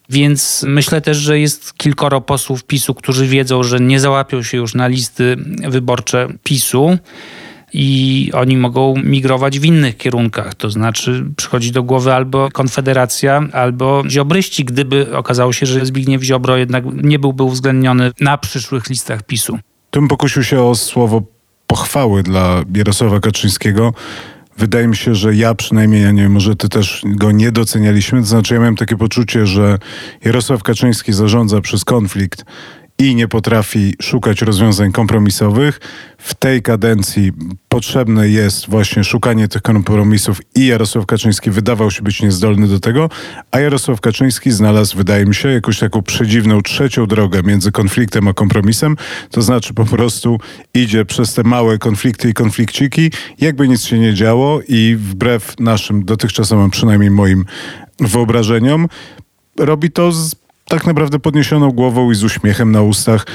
Więc 0.10 0.66
myślę 0.68 1.02
też, 1.02 1.18
że 1.18 1.40
jest 1.40 1.74
kilkoro 1.74 2.22
posłów 2.22 2.64
PiSu, 2.64 2.94
którzy 2.94 3.28
wiedzą, 3.28 3.64
że 3.64 3.80
nie 3.80 4.00
załapią 4.00 4.44
się 4.44 4.58
już 4.58 4.76
na 4.76 4.88
listy 4.88 5.38
wyborcze 5.70 6.28
PiSu 6.44 6.98
i 7.74 8.32
oni 8.34 8.58
mogą 8.58 8.96
migrować 9.04 9.60
w 9.60 9.66
innych 9.66 9.98
kierunkach. 9.98 10.56
To 10.56 10.70
znaczy 10.70 11.26
przychodzi 11.38 11.72
do 11.72 11.84
głowy 11.84 12.14
albo 12.14 12.50
Konfederacja, 12.52 13.48
albo 13.52 14.04
Ziobryści, 14.10 14.66
gdyby 14.66 15.18
okazało 15.18 15.54
się, 15.54 15.66
że 15.66 15.86
Zbigniew 15.86 16.24
Ziobro 16.24 16.58
jednak 16.58 16.84
nie 17.04 17.20
byłby 17.20 17.44
uwzględniony 17.44 18.12
na 18.20 18.38
przyszłych 18.38 18.90
listach 18.90 19.24
PiSu. 19.24 19.60
Tym 19.92 20.08
pokusił 20.08 20.44
się 20.44 20.62
o 20.62 20.76
słowo 20.76 21.22
pochwały 21.68 22.24
dla 22.24 22.64
Jarosława 22.76 23.20
Kaczyńskiego. 23.20 23.94
Wydaje 24.60 24.88
mi 24.88 24.96
się, 24.96 25.16
że 25.16 25.36
ja 25.36 25.56
przynajmniej, 25.56 26.04
ja 26.04 26.12
nie 26.12 26.22
wiem, 26.22 26.32
może 26.32 26.56
ty 26.56 26.70
też 26.70 27.02
go 27.06 27.32
nie 27.32 27.52
docenialiśmy. 27.52 28.20
To 28.20 28.26
znaczy 28.26 28.54
ja 28.54 28.60
miałem 28.60 28.76
takie 28.76 28.98
poczucie, 28.98 29.46
że 29.46 29.78
Jarosław 30.26 30.64
Kaczyński 30.64 31.14
zarządza 31.14 31.62
przez 31.62 31.86
konflikt 31.86 32.46
i 33.00 33.16
nie 33.16 33.28
potrafi 33.28 33.94
szukać 34.02 34.42
rozwiązań 34.42 34.92
kompromisowych. 34.92 35.80
W 36.18 36.34
tej 36.34 36.62
kadencji 36.62 37.32
potrzebne 37.70 38.30
jest 38.30 38.70
właśnie 38.70 39.04
szukanie 39.04 39.48
tych 39.48 39.62
kompromisów 39.62 40.42
i 40.56 40.66
Jarosław 40.66 41.06
Kaczyński 41.06 41.52
wydawał 41.52 41.92
się 41.92 42.02
być 42.02 42.22
niezdolny 42.22 42.68
do 42.68 42.80
tego, 42.80 43.10
a 43.52 43.60
Jarosław 43.60 44.02
Kaczyński 44.02 44.52
znalazł, 44.52 44.98
wydaje 44.98 45.26
mi 45.26 45.36
się, 45.36 45.50
jakąś 45.50 45.80
taką 45.80 46.02
przedziwną 46.02 46.62
trzecią 46.62 47.06
drogę 47.06 47.44
między 47.44 47.72
konfliktem 47.72 48.28
a 48.28 48.34
kompromisem. 48.34 48.96
To 49.32 49.42
znaczy 49.42 49.74
po 49.74 49.86
prostu 49.86 50.40
idzie 50.74 51.06
przez 51.06 51.34
te 51.34 51.44
małe 51.44 51.78
konflikty 51.78 52.30
i 52.30 52.34
konflikciki, 52.34 53.12
jakby 53.42 53.68
nic 53.68 53.84
się 53.84 54.00
nie 54.00 54.14
działo 54.14 54.60
i 54.68 54.96
wbrew 55.00 55.60
naszym 55.60 56.06
dotychczasowym, 56.06 56.70
przynajmniej 56.70 57.12
moim 57.12 57.46
wyobrażeniom, 58.00 58.88
robi 59.58 59.92
to 59.92 60.12
z 60.12 60.36
tak 60.70 60.88
naprawdę 60.88 61.20
podniesioną 61.20 61.72
głową 61.72 62.12
i 62.12 62.16
z 62.16 62.24
uśmiechem 62.24 62.72
na 62.72 62.82
ustach. 62.82 63.26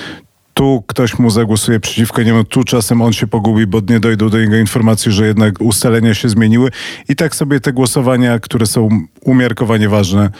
Tu 0.54 0.84
ktoś 0.86 1.18
mu 1.18 1.30
zagłosuje 1.30 1.80
przeciwko 1.80 2.22
niemu, 2.22 2.44
tu 2.44 2.64
czasem 2.64 3.02
on 3.02 3.12
się 3.12 3.26
pogubi, 3.26 3.66
bo 3.66 3.80
nie 3.88 4.00
dojdą 4.00 4.28
do 4.28 4.40
niego 4.40 4.56
informacji, 4.56 5.12
że 5.12 5.26
jednak 5.26 5.60
ustalenia 5.60 6.14
się 6.14 6.28
zmieniły. 6.28 6.70
I 7.08 7.16
tak 7.16 7.34
sobie 7.34 7.60
te 7.60 7.72
głosowania, 7.72 8.38
które 8.38 8.66
są 8.66 8.88
umiarkowanie 9.20 9.88
ważne, 9.88 10.30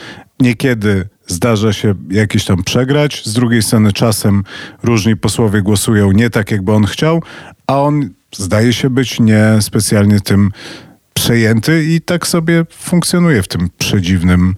niekiedy 0.41 1.09
zdarza 1.27 1.73
się 1.73 1.95
jakiś 2.11 2.45
tam 2.45 2.63
przegrać. 2.63 3.23
Z 3.25 3.33
drugiej 3.33 3.63
strony 3.63 3.93
czasem 3.93 4.45
różni 4.83 5.17
posłowie 5.17 5.63
głosują 5.63 6.13
nie 6.13 6.31
tak, 6.31 6.51
jakby 6.51 6.73
on 6.73 6.85
chciał, 6.85 7.23
a 7.67 7.81
on 7.81 8.11
zdaje 8.33 8.73
się 8.73 8.91
być 8.91 9.21
niespecjalnie 9.21 10.21
tym 10.21 10.51
przejęty 11.15 11.85
i 11.85 12.01
tak 12.01 12.27
sobie 12.27 12.65
funkcjonuje 12.71 13.43
w 13.43 13.49
tym 13.49 13.69
przedziwnym 13.79 14.55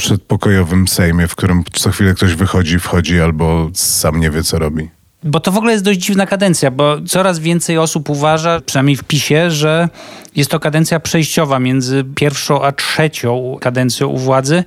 przedpokojowym 0.00 0.88
Sejmie, 0.88 1.28
w 1.28 1.36
którym 1.36 1.64
co 1.72 1.90
chwilę 1.90 2.14
ktoś 2.14 2.34
wychodzi, 2.34 2.78
wchodzi 2.78 3.20
albo 3.20 3.70
sam 3.74 4.20
nie 4.20 4.30
wie, 4.30 4.42
co 4.42 4.58
robi. 4.58 4.88
Bo 5.24 5.40
to 5.40 5.52
w 5.52 5.56
ogóle 5.56 5.72
jest 5.72 5.84
dość 5.84 6.00
dziwna 6.00 6.26
kadencja, 6.26 6.70
bo 6.70 6.96
coraz 7.08 7.38
więcej 7.38 7.78
osób 7.78 8.10
uważa, 8.10 8.60
przynajmniej 8.60 8.96
w 8.96 9.04
PiSie, 9.04 9.50
że 9.50 9.88
jest 10.36 10.50
to 10.50 10.60
kadencja 10.60 11.00
przejściowa 11.00 11.58
między 11.58 12.04
pierwszą 12.14 12.62
a 12.62 12.72
trzecią 12.72 13.56
kadencją 13.60 14.06
u 14.06 14.18
władzy 14.18 14.64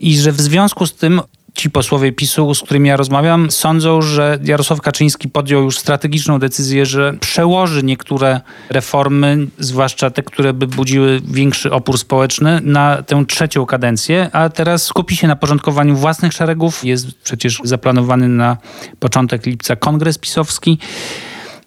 i 0.00 0.18
że 0.18 0.32
w 0.32 0.40
związku 0.40 0.86
z 0.86 0.94
tym 0.94 1.20
ci 1.56 1.70
posłowie 1.70 2.12
PiSu, 2.12 2.54
z 2.54 2.62
którymi 2.62 2.88
ja 2.88 2.96
rozmawiam, 2.96 3.50
sądzą, 3.50 4.02
że 4.02 4.38
Jarosław 4.44 4.80
Kaczyński 4.80 5.28
podjął 5.28 5.62
już 5.62 5.78
strategiczną 5.78 6.38
decyzję, 6.38 6.86
że 6.86 7.14
przełoży 7.20 7.82
niektóre 7.82 8.40
reformy, 8.70 9.46
zwłaszcza 9.58 10.10
te, 10.10 10.22
które 10.22 10.52
by 10.52 10.66
budziły 10.66 11.20
większy 11.24 11.72
opór 11.72 11.98
społeczny, 11.98 12.60
na 12.62 13.02
tę 13.02 13.24
trzecią 13.28 13.66
kadencję, 13.66 14.30
a 14.32 14.48
teraz 14.48 14.82
skupi 14.82 15.16
się 15.16 15.28
na 15.28 15.36
porządkowaniu 15.36 15.96
własnych 15.96 16.32
szeregów. 16.32 16.84
Jest 16.84 17.06
przecież 17.24 17.60
zaplanowany 17.64 18.28
na 18.28 18.56
początek 19.00 19.46
lipca 19.46 19.76
kongres 19.76 20.18
pisowski 20.18 20.78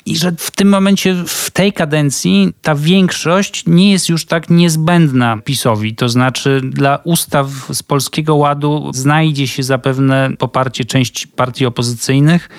i 0.05 0.17
że 0.17 0.31
w 0.37 0.51
tym 0.51 0.69
momencie, 0.69 1.15
w 1.27 1.51
tej 1.51 1.73
kadencji, 1.73 2.53
ta 2.61 2.75
większość 2.75 3.63
nie 3.67 3.91
jest 3.91 4.09
już 4.09 4.25
tak 4.25 4.49
niezbędna 4.49 5.37
PiSowi. 5.37 5.95
To 5.95 6.09
znaczy, 6.09 6.61
dla 6.63 6.99
ustaw 7.03 7.47
z 7.71 7.83
Polskiego 7.83 8.35
Ładu 8.35 8.91
znajdzie 8.93 9.47
się 9.47 9.63
zapewne 9.63 10.29
poparcie 10.37 10.85
części 10.85 11.27
partii 11.27 11.65
opozycyjnych. 11.65 12.49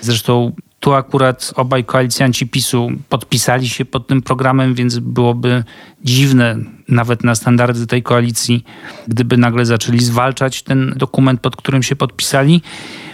Zresztą 0.00 0.52
tu 0.80 0.94
akurat 0.94 1.52
obaj 1.56 1.84
koalicjanci 1.84 2.46
PiSu 2.46 2.90
podpisali 3.08 3.68
się 3.68 3.84
pod 3.84 4.06
tym 4.06 4.22
programem, 4.22 4.74
więc 4.74 4.98
byłoby 4.98 5.64
dziwne, 6.04 6.56
nawet 6.88 7.24
na 7.24 7.34
standardy 7.34 7.86
tej 7.86 8.02
koalicji, 8.02 8.64
gdyby 9.08 9.36
nagle 9.36 9.66
zaczęli 9.66 9.98
zwalczać 9.98 10.62
ten 10.62 10.94
dokument, 10.96 11.40
pod 11.40 11.56
którym 11.56 11.82
się 11.82 11.96
podpisali. 11.96 12.62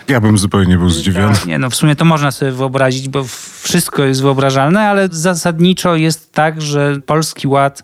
Ja 0.08 0.20
bym 0.20 0.38
zupełnie 0.38 0.78
był 0.78 0.90
zdziwiony. 0.90 1.34
Tak, 1.34 1.46
nie, 1.46 1.58
no 1.58 1.70
w 1.70 1.74
sumie 1.74 1.96
to 1.96 2.04
można 2.04 2.30
sobie 2.30 2.52
wyobrazić, 2.52 3.08
bo 3.08 3.24
wszystko 3.62 4.04
jest 4.04 4.22
wyobrażalne, 4.22 4.88
ale 4.88 5.08
zasadniczo 5.12 5.96
jest 5.96 6.32
tak, 6.32 6.62
że 6.62 7.00
Polski 7.06 7.48
Ład 7.48 7.82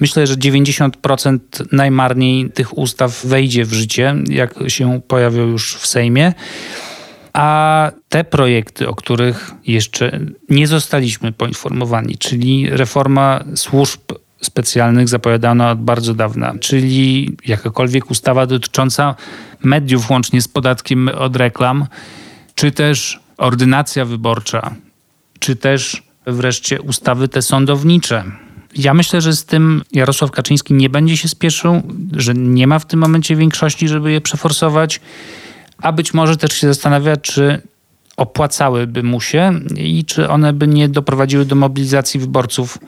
Myślę, 0.00 0.26
że 0.26 0.34
90% 0.34 1.38
najmarniej 1.72 2.50
tych 2.50 2.78
ustaw 2.78 3.26
wejdzie 3.26 3.64
w 3.64 3.72
życie, 3.72 4.14
jak 4.28 4.54
się 4.68 5.00
pojawią 5.08 5.46
już 5.46 5.74
w 5.74 5.86
Sejmie. 5.86 6.32
A 7.36 7.90
te 8.08 8.24
projekty, 8.24 8.88
o 8.88 8.94
których 8.94 9.50
jeszcze 9.66 10.20
nie 10.48 10.66
zostaliśmy 10.66 11.32
poinformowani, 11.32 12.18
czyli 12.18 12.70
reforma 12.70 13.44
służb 13.54 14.00
specjalnych 14.40 15.08
zapowiadana 15.08 15.70
od 15.70 15.80
bardzo 15.80 16.14
dawna, 16.14 16.54
czyli 16.60 17.36
jakakolwiek 17.46 18.10
ustawa 18.10 18.46
dotycząca 18.46 19.14
mediów 19.62 20.10
łącznie 20.10 20.42
z 20.42 20.48
podatkiem 20.48 21.08
od 21.08 21.36
reklam, 21.36 21.86
czy 22.54 22.72
też 22.72 23.20
ordynacja 23.36 24.04
wyborcza, 24.04 24.74
czy 25.38 25.56
też 25.56 26.02
wreszcie 26.26 26.82
ustawy 26.82 27.28
te 27.28 27.42
sądownicze. 27.42 28.24
Ja 28.76 28.94
myślę, 28.94 29.20
że 29.20 29.32
z 29.32 29.44
tym 29.44 29.82
Jarosław 29.92 30.30
Kaczyński 30.30 30.74
nie 30.74 30.90
będzie 30.90 31.16
się 31.16 31.28
spieszył, 31.28 31.82
że 32.12 32.34
nie 32.34 32.66
ma 32.66 32.78
w 32.78 32.86
tym 32.86 33.00
momencie 33.00 33.36
większości, 33.36 33.88
żeby 33.88 34.12
je 34.12 34.20
przeforsować, 34.20 35.00
a 35.82 35.92
być 35.92 36.14
może 36.14 36.36
też 36.36 36.52
się 36.52 36.66
zastanawia, 36.66 37.16
czy 37.16 37.62
opłacałyby 38.16 39.02
mu 39.02 39.20
się 39.20 39.60
i 39.76 40.04
czy 40.04 40.28
one 40.28 40.52
by 40.52 40.66
nie 40.66 40.88
doprowadziły 40.88 41.44
do 41.44 41.54
mobilizacji 41.54 42.20
wyborców 42.20 42.78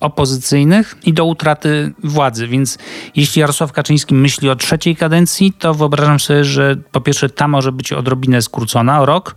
opozycyjnych 0.00 0.94
i 1.04 1.12
do 1.12 1.24
utraty 1.24 1.92
władzy. 2.04 2.48
Więc 2.48 2.78
jeśli 3.16 3.40
Jarosław 3.40 3.72
Kaczyński 3.72 4.14
myśli 4.14 4.50
o 4.50 4.56
trzeciej 4.56 4.96
kadencji, 4.96 5.52
to 5.58 5.74
wyobrażam 5.74 6.20
sobie, 6.20 6.44
że 6.44 6.76
po 6.92 7.00
pierwsze 7.00 7.28
ta 7.28 7.48
może 7.48 7.72
być 7.72 7.92
odrobinę 7.92 8.42
skrócona 8.42 9.00
o 9.00 9.06
rok, 9.06 9.36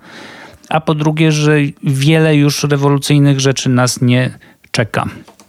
a 0.69 0.81
po 0.81 0.95
drugie, 0.95 1.31
że 1.31 1.57
wiele 1.83 2.35
już 2.35 2.63
rewolucyjnych 2.63 3.39
rzeczy 3.39 3.69
nas 3.69 4.01
nie 4.01 4.39
czeka. 4.71 5.05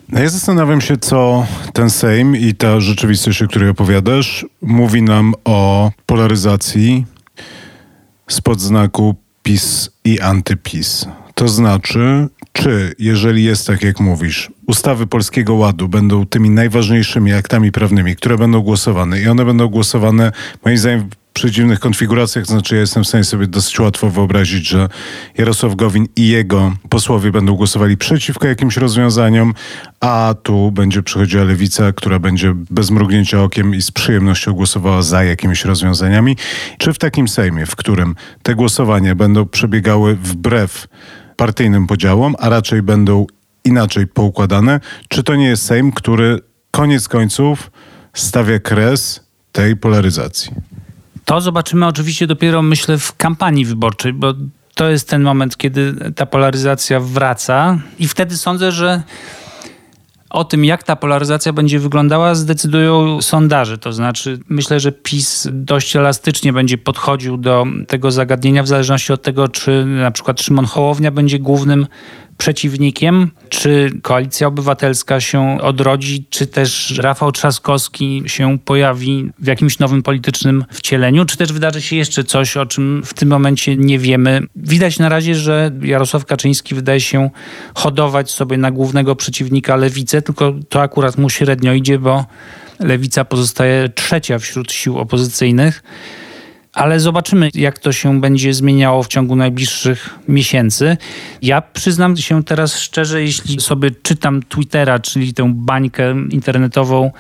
No 0.08 0.20
ja 0.20 0.28
zastanawiam 0.28 0.80
się, 0.80 0.96
co 0.96 1.46
ten 1.72 1.90
Sejm 1.90 2.36
i 2.36 2.54
ta 2.54 2.80
rzeczywistość, 2.80 3.42
o 3.42 3.48
której 3.48 3.68
opowiadasz, 3.68 4.46
mówi 4.62 5.02
nam 5.02 5.34
o 5.44 5.90
polaryzacji 6.06 7.06
spod 8.28 8.60
znaku 8.60 9.14
PiS 9.42 9.90
i 10.04 10.20
antyPiS. 10.20 11.06
To 11.34 11.48
znaczy, 11.48 12.28
czy 12.52 12.94
jeżeli 12.98 13.44
jest 13.44 13.66
tak, 13.66 13.82
jak 13.82 14.00
mówisz, 14.00 14.50
ustawy 14.66 15.06
Polskiego 15.06 15.54
Ładu 15.54 15.88
będą 15.88 16.26
tymi 16.26 16.50
najważniejszymi 16.50 17.32
aktami 17.32 17.72
prawnymi, 17.72 18.16
które 18.16 18.38
będą 18.38 18.60
głosowane 18.60 19.20
i 19.20 19.28
one 19.28 19.44
będą 19.44 19.68
głosowane, 19.68 20.32
moim 20.64 20.78
zdaniem, 20.78 21.08
przeciwnych 21.36 21.80
konfiguracjach, 21.80 22.46
znaczy 22.46 22.74
ja 22.74 22.80
jestem 22.80 23.04
w 23.04 23.08
stanie 23.08 23.24
sobie 23.24 23.46
dosyć 23.46 23.80
łatwo 23.80 24.10
wyobrazić, 24.10 24.68
że 24.68 24.88
Jarosław 25.38 25.74
Gowin 25.74 26.06
i 26.16 26.28
jego 26.28 26.72
posłowie 26.88 27.30
będą 27.32 27.54
głosowali 27.54 27.96
przeciwko 27.96 28.46
jakimś 28.46 28.76
rozwiązaniom, 28.76 29.54
a 30.00 30.34
tu 30.42 30.72
będzie 30.72 31.02
przychodziła 31.02 31.44
lewica, 31.44 31.92
która 31.92 32.18
będzie 32.18 32.54
bez 32.54 32.90
mrugnięcia 32.90 33.42
okiem 33.42 33.74
i 33.74 33.82
z 33.82 33.90
przyjemnością 33.90 34.52
głosowała 34.52 35.02
za 35.02 35.24
jakimiś 35.24 35.64
rozwiązaniami. 35.64 36.36
Czy 36.78 36.92
w 36.92 36.98
takim 36.98 37.28
Sejmie, 37.28 37.66
w 37.66 37.76
którym 37.76 38.14
te 38.42 38.54
głosowania 38.54 39.14
będą 39.14 39.46
przebiegały 39.46 40.16
wbrew 40.16 40.88
partyjnym 41.36 41.86
podziałom, 41.86 42.34
a 42.38 42.48
raczej 42.48 42.82
będą 42.82 43.26
inaczej 43.64 44.06
poukładane, 44.06 44.80
czy 45.08 45.22
to 45.22 45.34
nie 45.36 45.46
jest 45.46 45.62
Sejm, 45.62 45.92
który 45.92 46.40
koniec 46.70 47.08
końców 47.08 47.70
stawia 48.14 48.58
kres 48.58 49.20
tej 49.52 49.76
polaryzacji? 49.76 50.75
To 51.26 51.40
zobaczymy 51.40 51.86
oczywiście 51.86 52.26
dopiero, 52.26 52.62
myślę, 52.62 52.98
w 52.98 53.16
kampanii 53.16 53.64
wyborczej, 53.64 54.12
bo 54.12 54.34
to 54.74 54.88
jest 54.88 55.08
ten 55.08 55.22
moment, 55.22 55.56
kiedy 55.56 55.94
ta 56.16 56.26
polaryzacja 56.26 57.00
wraca 57.00 57.78
i 57.98 58.08
wtedy 58.08 58.36
sądzę, 58.36 58.72
że 58.72 59.02
o 60.30 60.44
tym, 60.44 60.64
jak 60.64 60.82
ta 60.82 60.96
polaryzacja 60.96 61.52
będzie 61.52 61.78
wyglądała, 61.78 62.34
zdecydują 62.34 63.22
sondaże. 63.22 63.78
To 63.78 63.92
znaczy, 63.92 64.40
myślę, 64.48 64.80
że 64.80 64.92
PiS 64.92 65.48
dość 65.52 65.96
elastycznie 65.96 66.52
będzie 66.52 66.78
podchodził 66.78 67.36
do 67.36 67.66
tego 67.88 68.10
zagadnienia, 68.10 68.62
w 68.62 68.68
zależności 68.68 69.12
od 69.12 69.22
tego, 69.22 69.48
czy 69.48 69.84
na 69.84 70.10
przykład 70.10 70.42
Szymon 70.42 70.64
Hołownia 70.64 71.10
będzie 71.10 71.38
głównym 71.38 71.86
przeciwnikiem, 72.38 73.30
czy 73.48 73.90
Koalicja 74.02 74.46
Obywatelska 74.46 75.20
się 75.20 75.58
odrodzi, 75.62 76.26
czy 76.30 76.46
też 76.46 76.94
Rafał 76.98 77.32
Trzaskowski 77.32 78.22
się 78.26 78.58
pojawi 78.64 79.30
w 79.38 79.46
jakimś 79.46 79.78
nowym 79.78 80.02
politycznym 80.02 80.64
wcieleniu, 80.70 81.24
czy 81.24 81.36
też 81.36 81.52
wydarzy 81.52 81.82
się 81.82 81.96
jeszcze 81.96 82.24
coś, 82.24 82.56
o 82.56 82.66
czym 82.66 83.02
w 83.04 83.14
tym 83.14 83.28
momencie 83.28 83.76
nie 83.76 83.98
wiemy. 83.98 84.40
Widać 84.56 84.98
na 84.98 85.08
razie, 85.08 85.34
że 85.34 85.70
Jarosław 85.82 86.24
Kaczyński 86.24 86.74
wydaje 86.74 87.00
się 87.00 87.30
hodować 87.74 88.30
sobie 88.30 88.56
na 88.56 88.70
głównego 88.70 89.16
przeciwnika 89.16 89.76
lewicę, 89.76 90.22
tylko 90.22 90.54
to 90.68 90.82
akurat 90.82 91.18
mu 91.18 91.30
średnio 91.30 91.72
idzie, 91.72 91.98
bo 91.98 92.24
lewica 92.80 93.24
pozostaje 93.24 93.88
trzecia 93.88 94.38
wśród 94.38 94.72
sił 94.72 94.98
opozycyjnych 94.98 95.82
ale 96.76 97.00
zobaczymy, 97.00 97.50
jak 97.54 97.78
to 97.78 97.92
się 97.92 98.20
będzie 98.20 98.54
zmieniało 98.54 99.02
w 99.02 99.08
ciągu 99.08 99.36
najbliższych 99.36 100.18
miesięcy. 100.28 100.96
Ja 101.42 101.60
przyznam 101.60 102.16
się 102.16 102.44
teraz 102.44 102.78
szczerze, 102.78 103.22
jeśli 103.22 103.60
sobie 103.60 103.90
czytam 104.02 104.42
Twittera, 104.42 104.98
czyli 104.98 105.34
tę 105.34 105.52
bańkę 105.54 106.14
internetową 106.30 107.10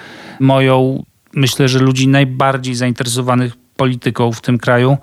moją, 0.40 1.04
myślę, 1.34 1.68
że 1.68 1.78
ludzi 1.78 2.08
najbardziej 2.08 2.74
zainteresowanych 2.74 3.56
polityką 3.76 4.32
w 4.32 4.40
tym 4.40 4.58
kraju, 4.58 4.96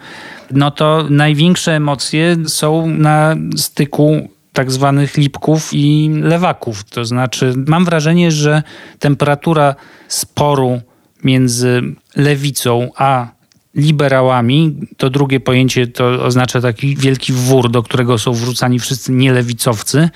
no 0.51 0.71
to 0.71 1.05
największe 1.09 1.75
emocje 1.75 2.37
są 2.47 2.87
na 2.87 3.35
styku 3.55 4.29
tak 4.53 4.71
zwanych 4.71 5.17
lipków 5.17 5.69
i 5.73 6.09
lewaków. 6.21 6.83
To 6.83 7.05
znaczy, 7.05 7.53
mam 7.67 7.85
wrażenie, 7.85 8.31
że 8.31 8.63
temperatura 8.99 9.75
sporu 10.07 10.81
między 11.23 11.81
lewicą 12.15 12.89
a 12.95 13.27
liberałami. 13.75 14.75
To 14.97 15.09
drugie 15.09 15.39
pojęcie 15.39 15.87
to 15.87 16.05
oznacza 16.05 16.61
taki 16.61 16.95
wielki 16.95 17.33
wór, 17.33 17.71
do 17.71 17.83
którego 17.83 18.17
są 18.17 18.33
wrzucani 18.33 18.79
wszyscy 18.79 19.11
nielewicowcy. 19.11 20.09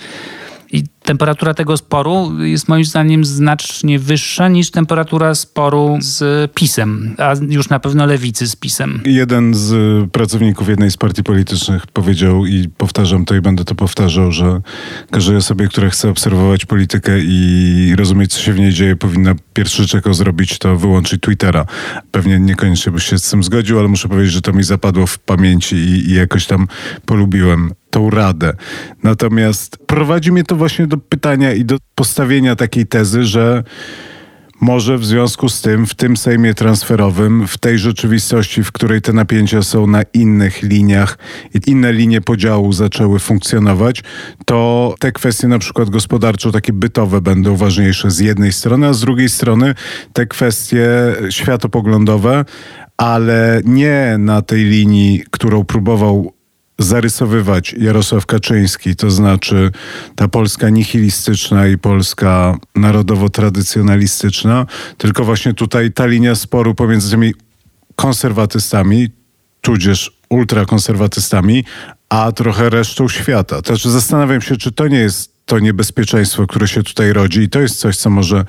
I 0.71 0.83
temperatura 1.03 1.53
tego 1.53 1.77
sporu 1.77 2.43
jest 2.43 2.67
moim 2.67 2.85
zdaniem 2.85 3.25
znacznie 3.25 3.99
wyższa 3.99 4.47
niż 4.47 4.71
temperatura 4.71 5.35
sporu 5.35 5.97
z 6.01 6.51
PiSem, 6.51 7.15
a 7.17 7.33
już 7.49 7.69
na 7.69 7.79
pewno 7.79 8.05
lewicy 8.05 8.47
z 8.47 8.55
PiSem. 8.55 9.01
Jeden 9.05 9.53
z 9.53 9.71
pracowników 10.11 10.69
jednej 10.69 10.91
z 10.91 10.97
partii 10.97 11.23
politycznych 11.23 11.87
powiedział 11.87 12.45
i 12.45 12.69
powtarzam 12.77 13.25
to 13.25 13.35
i 13.35 13.41
będę 13.41 13.65
to 13.65 13.75
powtarzał, 13.75 14.31
że 14.31 14.61
każdej 15.11 15.35
osobie, 15.35 15.67
która 15.67 15.89
chce 15.89 16.09
obserwować 16.09 16.65
politykę 16.65 17.19
i 17.19 17.93
rozumieć, 17.97 18.33
co 18.33 18.39
się 18.39 18.53
w 18.53 18.59
niej 18.59 18.73
dzieje, 18.73 18.95
powinna 18.95 19.35
pierwszy 19.53 19.87
czego 19.87 20.13
zrobić, 20.13 20.57
to 20.57 20.77
wyłączyć 20.77 21.21
Twittera. 21.21 21.65
Pewnie 22.11 22.39
niekoniecznie 22.39 22.91
byś 22.91 23.03
się 23.03 23.19
z 23.19 23.29
tym 23.29 23.43
zgodził, 23.43 23.79
ale 23.79 23.87
muszę 23.87 24.07
powiedzieć, 24.07 24.33
że 24.33 24.41
to 24.41 24.53
mi 24.53 24.63
zapadło 24.63 25.07
w 25.07 25.19
pamięci 25.19 25.75
i, 25.75 26.09
i 26.09 26.13
jakoś 26.13 26.45
tam 26.45 26.67
polubiłem 27.05 27.71
tą 27.89 28.09
radę. 28.09 28.53
Natomiast 29.03 29.77
prowadzi 29.77 30.31
mnie 30.31 30.43
to 30.43 30.55
właśnie 30.55 30.87
do 30.87 30.97
pytania 30.97 31.53
i 31.53 31.65
do 31.65 31.77
postawienia 31.95 32.55
takiej 32.55 32.85
tezy, 32.85 33.23
że 33.23 33.63
może 34.61 34.97
w 34.97 35.05
związku 35.05 35.49
z 35.49 35.61
tym 35.61 35.85
w 35.85 35.95
tym 35.95 36.17
Sejmie 36.17 36.53
transferowym, 36.53 37.47
w 37.47 37.57
tej 37.57 37.79
rzeczywistości, 37.79 38.63
w 38.63 38.71
której 38.71 39.01
te 39.01 39.13
napięcia 39.13 39.61
są 39.61 39.87
na 39.87 40.01
innych 40.13 40.63
liniach 40.63 41.17
i 41.53 41.71
inne 41.71 41.93
linie 41.93 42.21
podziału 42.21 42.73
zaczęły 42.73 43.19
funkcjonować, 43.19 44.03
to 44.45 44.95
te 44.99 45.11
kwestie 45.11 45.47
na 45.47 45.59
przykład 45.59 45.89
gospodarczo, 45.89 46.51
takie 46.51 46.73
bytowe 46.73 47.21
będą 47.21 47.55
ważniejsze 47.55 48.11
z 48.11 48.19
jednej 48.19 48.53
strony, 48.53 48.87
a 48.87 48.93
z 48.93 48.99
drugiej 48.99 49.29
strony 49.29 49.75
te 50.13 50.25
kwestie 50.25 50.89
światopoglądowe, 51.29 52.45
ale 52.97 53.61
nie 53.65 54.15
na 54.19 54.41
tej 54.41 54.63
linii, 54.63 55.23
którą 55.31 55.63
próbował 55.65 56.36
zarysowywać 56.79 57.75
Jarosław 57.77 58.25
Kaczyński, 58.25 58.95
to 58.95 59.11
znaczy 59.11 59.71
ta 60.15 60.27
Polska 60.27 60.69
nihilistyczna 60.69 61.67
i 61.67 61.77
Polska 61.77 62.57
narodowo-tradycjonalistyczna, 62.75 64.65
tylko 64.97 65.23
właśnie 65.23 65.53
tutaj 65.53 65.91
ta 65.91 66.05
linia 66.05 66.35
sporu 66.35 66.75
pomiędzy 66.75 67.11
tymi 67.11 67.33
konserwatystami, 67.95 69.09
tudzież 69.61 70.11
ultrakonserwatystami, 70.29 71.63
a 72.09 72.31
trochę 72.31 72.69
resztą 72.69 73.09
świata. 73.09 73.61
Znaczy 73.65 73.89
zastanawiam 73.89 74.41
się, 74.41 74.57
czy 74.57 74.71
to 74.71 74.87
nie 74.87 74.99
jest 74.99 75.31
to 75.45 75.59
niebezpieczeństwo, 75.59 76.47
które 76.47 76.67
się 76.67 76.83
tutaj 76.83 77.13
rodzi 77.13 77.41
i 77.41 77.49
to 77.49 77.59
jest 77.59 77.79
coś, 77.79 77.97
co 77.97 78.09
może 78.09 78.45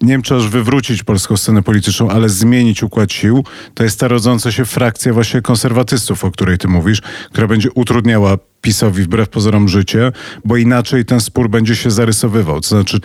nie 0.00 0.08
wiem 0.12 0.22
czy 0.22 0.34
aż 0.34 0.48
wywrócić 0.48 1.02
polską 1.02 1.36
scenę 1.36 1.62
polityczną, 1.62 2.10
ale 2.10 2.28
zmienić 2.28 2.82
układ 2.82 3.12
sił, 3.12 3.44
to 3.74 3.84
jest 3.84 4.00
ta 4.00 4.08
rodząca 4.08 4.52
się 4.52 4.64
frakcja 4.64 5.12
właśnie 5.12 5.42
konserwatystów, 5.42 6.24
o 6.24 6.30
której 6.30 6.58
ty 6.58 6.68
mówisz, 6.68 7.00
która 7.30 7.46
będzie 7.46 7.72
utrudniała 7.72 8.38
PiSowi 8.60 9.02
wbrew 9.02 9.28
pozorom 9.28 9.68
życie, 9.68 10.12
bo 10.44 10.56
inaczej 10.56 11.04
ten 11.04 11.20
spór 11.20 11.50
będzie 11.50 11.76
się 11.76 11.90
zarysowywał. 11.90 12.60
To 12.60 12.68
znaczy, 12.68 13.00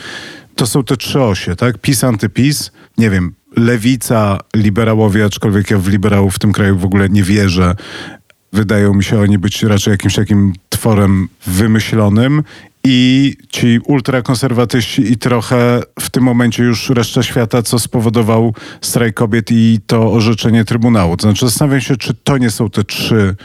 to 0.56 0.68
są 0.68 0.84
te 0.84 0.98
trzy 0.98 1.22
osie, 1.22 1.56
tak? 1.56 1.78
PiS, 1.78 2.04
antyPiS, 2.04 2.72
nie 2.98 3.10
wiem, 3.10 3.36
lewica, 3.58 4.40
liberałowie, 4.56 5.26
aczkolwiek 5.26 5.72
ja 5.72 5.78
w 5.78 5.88
liberałów 5.88 6.36
w 6.36 6.40
tym 6.40 6.52
kraju 6.52 6.78
w 6.78 6.86
ogóle 6.86 7.10
nie 7.10 7.24
wierzę. 7.24 7.76
Wydają 8.54 8.94
mi 8.94 9.04
się 9.04 9.20
oni 9.20 9.38
być 9.38 9.64
raczej 9.64 9.92
jakimś 9.92 10.16
takim 10.16 10.54
tworem 10.70 11.28
wymyślonym 11.48 12.44
i 12.84 13.34
ci 13.50 13.80
ultrakonserwatyści 13.86 15.12
i 15.12 15.18
trochę 15.18 15.82
w 16.00 16.10
tym 16.10 16.24
momencie 16.24 16.64
już 16.64 16.90
reszta 16.90 17.24
świata, 17.24 17.62
co 17.62 17.80
spowodował 17.80 18.54
strajk 18.82 19.16
kobiet 19.16 19.52
i 19.52 19.80
to 19.88 20.12
orzeczenie 20.14 20.66
Trybunału. 20.66 21.18
To 21.18 21.22
znaczy 21.22 21.46
zastanawiam 21.46 21.82
się, 21.82 21.98
czy 21.98 22.14
to 22.14 22.38
nie 22.38 22.52
są 22.52 22.70
te 22.70 22.84
trzy 22.84 23.36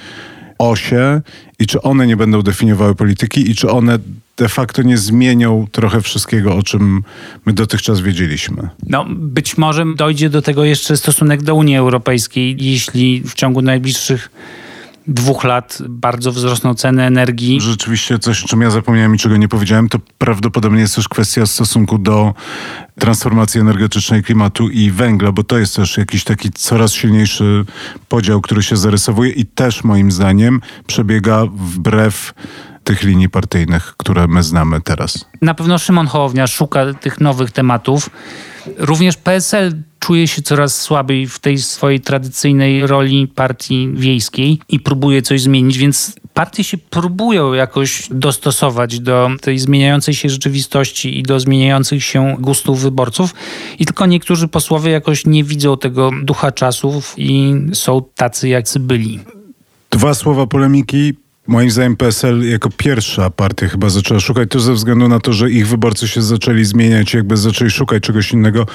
osie 0.58 1.20
i 1.58 1.66
czy 1.66 1.82
one 1.82 2.06
nie 2.06 2.16
będą 2.16 2.42
definiowały 2.42 2.94
polityki 2.94 3.50
i 3.50 3.54
czy 3.54 3.70
one 3.70 3.98
de 4.36 4.48
facto 4.48 4.82
nie 4.82 4.98
zmienią 4.98 5.66
trochę 5.72 6.00
wszystkiego, 6.00 6.56
o 6.56 6.62
czym 6.62 7.02
my 7.46 7.52
dotychczas 7.52 8.00
wiedzieliśmy. 8.00 8.68
No, 8.86 9.06
być 9.08 9.58
może 9.58 9.84
dojdzie 9.96 10.30
do 10.30 10.42
tego 10.42 10.64
jeszcze 10.64 10.96
stosunek 10.96 11.42
do 11.42 11.54
Unii 11.54 11.76
Europejskiej, 11.76 12.56
jeśli 12.60 13.20
w 13.20 13.34
ciągu 13.34 13.62
najbliższych 13.62 14.30
dwóch 15.06 15.44
lat 15.44 15.78
bardzo 15.88 16.32
wzrosną 16.32 16.74
ceny 16.74 17.02
energii. 17.02 17.60
Rzeczywiście 17.60 18.18
coś, 18.18 18.44
o 18.44 18.48
czym 18.48 18.60
ja 18.60 18.70
zapomniałem 18.70 19.14
i 19.14 19.18
czego 19.18 19.36
nie 19.36 19.48
powiedziałem, 19.48 19.88
to 19.88 19.98
prawdopodobnie 20.18 20.80
jest 20.80 20.94
też 20.94 21.08
kwestia 21.08 21.46
stosunku 21.46 21.98
do 21.98 22.34
transformacji 22.98 23.60
energetycznej 23.60 24.22
klimatu 24.22 24.68
i 24.68 24.90
węgla, 24.90 25.32
bo 25.32 25.44
to 25.44 25.58
jest 25.58 25.76
też 25.76 25.98
jakiś 25.98 26.24
taki 26.24 26.50
coraz 26.50 26.92
silniejszy 26.92 27.64
podział, 28.08 28.40
który 28.40 28.62
się 28.62 28.76
zarysowuje 28.76 29.30
i 29.30 29.46
też 29.46 29.84
moim 29.84 30.12
zdaniem 30.12 30.60
przebiega 30.86 31.46
wbrew 31.46 32.34
tych 32.84 33.02
linii 33.02 33.28
partyjnych, 33.28 33.94
które 33.96 34.26
my 34.26 34.42
znamy 34.42 34.80
teraz. 34.80 35.24
Na 35.42 35.54
pewno 35.54 35.78
Szymon 35.78 36.06
Hołownia 36.06 36.46
szuka 36.46 36.94
tych 36.94 37.20
nowych 37.20 37.50
tematów. 37.50 38.10
Również 38.78 39.16
PSL 39.16 39.72
czuje 39.98 40.28
się 40.28 40.42
coraz 40.42 40.80
słabiej 40.80 41.26
w 41.26 41.38
tej 41.38 41.58
swojej 41.58 42.00
tradycyjnej 42.00 42.86
roli 42.86 43.28
partii 43.28 43.88
wiejskiej 43.94 44.58
i 44.68 44.80
próbuje 44.80 45.22
coś 45.22 45.40
zmienić, 45.40 45.78
więc 45.78 46.16
partie 46.34 46.64
się 46.64 46.78
próbują 46.78 47.52
jakoś 47.52 48.08
dostosować 48.10 49.00
do 49.00 49.30
tej 49.40 49.58
zmieniającej 49.58 50.14
się 50.14 50.28
rzeczywistości 50.28 51.18
i 51.18 51.22
do 51.22 51.40
zmieniających 51.40 52.04
się 52.04 52.36
gustów 52.38 52.80
wyborców. 52.80 53.34
I 53.78 53.86
tylko 53.86 54.06
niektórzy 54.06 54.48
posłowie 54.48 54.90
jakoś 54.90 55.26
nie 55.26 55.44
widzą 55.44 55.76
tego 55.76 56.10
ducha 56.22 56.52
czasów 56.52 57.14
i 57.16 57.54
są 57.72 58.02
tacy, 58.14 58.48
jacy 58.48 58.80
byli. 58.80 59.20
Dwa 59.90 60.14
słowa 60.14 60.46
polemiki. 60.46 61.23
Moim 61.46 61.70
zdaniem 61.70 61.96
PSL 61.96 62.50
jako 62.50 62.70
pierwsza 62.76 63.30
partia 63.30 63.68
chyba 63.68 63.90
zaczęła 63.90 64.20
szukać 64.20 64.48
to 64.50 64.60
ze 64.60 64.72
względu 64.72 65.08
na 65.08 65.20
to, 65.20 65.32
że 65.32 65.50
ich 65.50 65.68
wyborcy 65.68 66.08
się 66.08 66.22
zaczęli 66.22 66.64
zmieniać, 66.64 67.14
jakby 67.14 67.36
zaczęli 67.36 67.70
szukać 67.70 68.02
czegoś 68.02 68.32
innego 68.32 68.66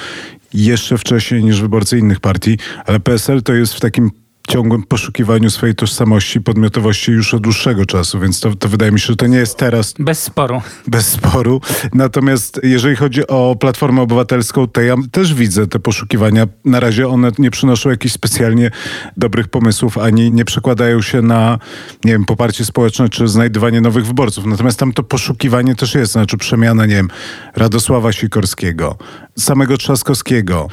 jeszcze 0.54 0.98
wcześniej 0.98 1.44
niż 1.44 1.60
wyborcy 1.60 1.98
innych 1.98 2.20
partii, 2.20 2.58
ale 2.86 3.00
PSL 3.00 3.42
to 3.42 3.52
jest 3.52 3.74
w 3.74 3.80
takim 3.80 4.10
ciągłym 4.48 4.82
poszukiwaniu 4.82 5.50
swojej 5.50 5.74
tożsamości, 5.74 6.40
podmiotowości 6.40 7.12
już 7.12 7.34
od 7.34 7.42
dłuższego 7.42 7.86
czasu, 7.86 8.20
więc 8.20 8.40
to, 8.40 8.54
to 8.54 8.68
wydaje 8.68 8.92
mi 8.92 9.00
się, 9.00 9.06
że 9.06 9.16
to 9.16 9.26
nie 9.26 9.36
jest 9.36 9.56
teraz. 9.56 9.94
Bez 9.98 10.22
sporu. 10.22 10.62
Bez 10.86 11.06
sporu. 11.06 11.60
Natomiast 11.94 12.60
jeżeli 12.62 12.96
chodzi 12.96 13.26
o 13.26 13.56
Platformę 13.60 14.02
Obywatelską, 14.02 14.66
to 14.66 14.80
ja 14.80 14.94
też 15.12 15.34
widzę 15.34 15.66
te 15.66 15.78
poszukiwania. 15.78 16.46
Na 16.64 16.80
razie 16.80 17.08
one 17.08 17.30
nie 17.38 17.50
przynoszą 17.50 17.90
jakichś 17.90 18.14
specjalnie 18.14 18.70
dobrych 19.16 19.48
pomysłów, 19.48 19.98
ani 19.98 20.32
nie 20.32 20.44
przekładają 20.44 21.02
się 21.02 21.22
na, 21.22 21.58
nie 22.04 22.12
wiem, 22.12 22.24
poparcie 22.24 22.64
społeczne, 22.64 23.08
czy 23.08 23.28
znajdywanie 23.28 23.80
nowych 23.80 24.06
wyborców. 24.06 24.46
Natomiast 24.46 24.78
tam 24.78 24.92
to 24.92 25.02
poszukiwanie 25.02 25.74
też 25.74 25.94
jest, 25.94 26.12
znaczy 26.12 26.36
przemiana, 26.36 26.86
nie 26.86 26.94
wiem, 26.94 27.08
Radosława 27.56 28.12
Sikorskiego, 28.12 28.98
samego 29.38 29.76
Trzaskowskiego, 29.76 30.68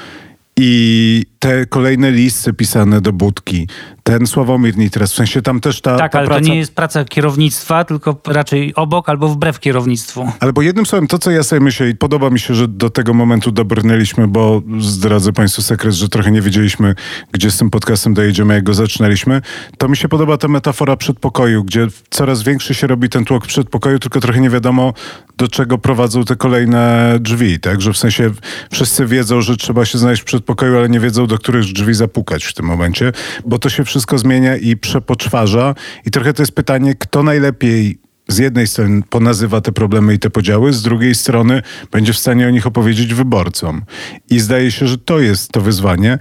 i 0.60 1.26
te 1.40 1.66
kolejne 1.66 2.12
listy 2.12 2.54
pisane 2.54 3.02
do 3.02 3.14
budki, 3.14 3.68
ten 4.04 4.28
Sławomir 4.28 4.78
Nitras, 4.78 5.14
w 5.14 5.16
sensie 5.16 5.42
tam 5.42 5.60
też 5.60 5.82
ta 5.82 5.98
Tak, 5.98 6.12
ta 6.12 6.18
ale 6.20 6.28
praca... 6.28 6.42
to 6.42 6.48
nie 6.48 6.58
jest 6.58 6.76
praca 6.76 7.06
kierownictwa, 7.06 7.84
tylko 7.84 8.22
raczej 8.28 8.76
obok 8.76 9.10
albo 9.10 9.28
wbrew 9.28 9.60
kierownictwu. 9.60 10.32
Ale 10.40 10.54
bo 10.54 10.62
jednym 10.62 10.86
słowem, 10.86 11.08
to 11.08 11.20
co 11.20 11.32
ja 11.32 11.44
sobie 11.44 11.60
myślę 11.60 11.90
i 11.90 11.96
podoba 11.96 12.30
mi 12.30 12.40
się, 12.40 12.56
że 12.56 12.68
do 12.68 12.90
tego 12.90 13.14
momentu 13.14 13.52
dobrnęliśmy, 13.52 14.28
bo 14.28 14.62
zdradzę 14.80 15.34
Państwu 15.34 15.62
sekret, 15.62 15.94
że 15.94 16.10
trochę 16.10 16.32
nie 16.32 16.42
wiedzieliśmy, 16.42 16.96
gdzie 17.32 17.52
z 17.52 17.58
tym 17.58 17.70
podcastem 17.70 18.14
dojedziemy, 18.14 18.54
jak 18.54 18.64
go 18.64 18.74
zaczynaliśmy. 18.74 19.42
To 19.78 19.88
mi 19.88 19.98
się 19.98 20.08
podoba 20.08 20.38
ta 20.38 20.48
metafora 20.48 20.96
przedpokoju, 20.96 21.64
gdzie 21.64 21.88
coraz 22.10 22.44
większy 22.44 22.74
się 22.74 22.88
robi 22.88 23.10
ten 23.10 23.26
tłok 23.26 23.48
przedpokoju, 23.48 24.00
tylko 24.00 24.20
trochę 24.20 24.40
nie 24.40 24.50
wiadomo, 24.50 24.94
do 25.38 25.48
czego 25.48 25.78
prowadzą 25.78 26.24
te 26.24 26.36
kolejne 26.36 27.14
drzwi, 27.20 27.60
tak? 27.60 27.82
Że 27.82 27.94
w 27.94 27.98
sensie 27.98 28.32
wszyscy 28.72 29.06
wiedzą, 29.06 29.42
że 29.42 29.58
trzeba 29.58 29.86
się 29.86 29.98
znaleźć 29.98 30.22
w 30.22 30.26
przedpokoju, 30.26 30.78
ale 30.78 30.90
nie 30.90 31.00
wiedzą, 31.00 31.28
do 31.28 31.37
których 31.38 31.66
drzwi 31.66 31.94
zapukać 31.94 32.46
w 32.46 32.54
tym 32.54 32.66
momencie, 32.66 33.12
bo 33.46 33.60
to 33.60 33.70
się 33.70 33.84
wszystko 33.84 34.18
zmienia 34.18 34.56
i 34.56 34.78
przepoczwarza 34.78 35.76
i 36.06 36.12
trochę 36.12 36.34
to 36.34 36.42
jest 36.42 36.52
pytanie, 36.52 36.96
kto 36.96 37.24
najlepiej 37.24 38.00
z 38.28 38.38
jednej 38.38 38.68
strony 38.68 39.02
ponazywa 39.10 39.62
te 39.62 39.72
problemy 39.72 40.14
i 40.14 40.20
te 40.20 40.30
podziały, 40.30 40.74
z 40.74 40.82
drugiej 40.82 41.16
strony 41.16 41.62
będzie 41.92 42.14
w 42.14 42.18
stanie 42.18 42.48
o 42.48 42.50
nich 42.50 42.68
opowiedzieć 42.68 43.14
wyborcom. 43.14 43.82
I 44.30 44.40
zdaje 44.40 44.72
się, 44.72 44.88
że 44.88 44.98
to 44.98 45.20
jest 45.20 45.52
to 45.52 45.62
wyzwanie. 45.62 46.20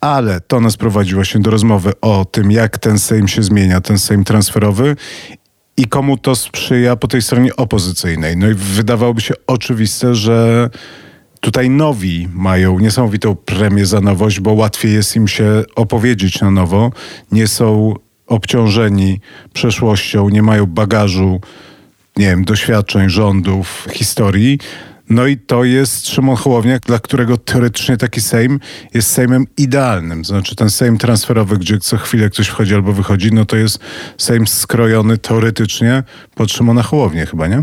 Ale 0.00 0.40
to 0.40 0.60
nas 0.60 0.76
prowadziło 0.76 1.24
się 1.24 1.38
do 1.38 1.50
rozmowy 1.50 1.92
o 2.00 2.24
tym, 2.24 2.50
jak 2.50 2.78
ten 2.78 2.98
Sejm 2.98 3.28
się 3.28 3.42
zmienia, 3.42 3.80
ten 3.80 3.98
Sejm 3.98 4.24
transferowy 4.24 4.96
i 5.76 5.84
komu 5.84 6.16
to 6.16 6.36
sprzyja 6.36 6.96
po 6.96 7.08
tej 7.08 7.22
stronie 7.22 7.56
opozycyjnej. 7.56 8.36
No 8.36 8.48
i 8.48 8.54
wydawałoby 8.54 9.20
się 9.20 9.34
oczywiste, 9.46 10.14
że 10.14 10.70
tutaj 11.40 11.70
nowi 11.70 12.28
mają 12.34 12.78
niesamowitą 12.78 13.36
premię 13.36 13.86
za 13.86 14.00
nowość, 14.00 14.40
bo 14.40 14.52
łatwiej 14.52 14.92
jest 14.92 15.16
im 15.16 15.28
się 15.28 15.64
opowiedzieć 15.76 16.40
na 16.40 16.50
nowo. 16.50 16.92
Nie 17.32 17.48
są 17.48 17.94
obciążeni 18.26 19.20
przeszłością, 19.52 20.28
nie 20.28 20.42
mają 20.42 20.66
bagażu, 20.66 21.40
nie 22.16 22.26
wiem, 22.26 22.44
doświadczeń, 22.44 23.10
rządów, 23.10 23.88
historii. 23.92 24.58
No 25.10 25.26
i 25.26 25.36
to 25.36 25.64
jest 25.64 26.08
Szymon 26.08 26.36
Hołownia, 26.36 26.78
dla 26.78 26.98
którego 26.98 27.36
teoretycznie 27.36 27.96
taki 27.96 28.20
Sejm 28.20 28.60
jest 28.94 29.10
Sejmem 29.10 29.46
idealnym. 29.56 30.24
Znaczy 30.24 30.56
ten 30.56 30.70
Sejm 30.70 30.98
transferowy, 30.98 31.58
gdzie 31.58 31.78
co 31.78 31.96
chwilę 31.96 32.30
ktoś 32.30 32.48
wchodzi 32.48 32.74
albo 32.74 32.92
wychodzi, 32.92 33.32
no 33.32 33.44
to 33.44 33.56
jest 33.56 33.78
Sejm 34.18 34.46
skrojony 34.46 35.18
teoretycznie 35.18 36.02
pod 36.34 36.52
Szymona 36.52 36.82
Hołownię 36.82 37.26
chyba, 37.26 37.46
nie? 37.46 37.62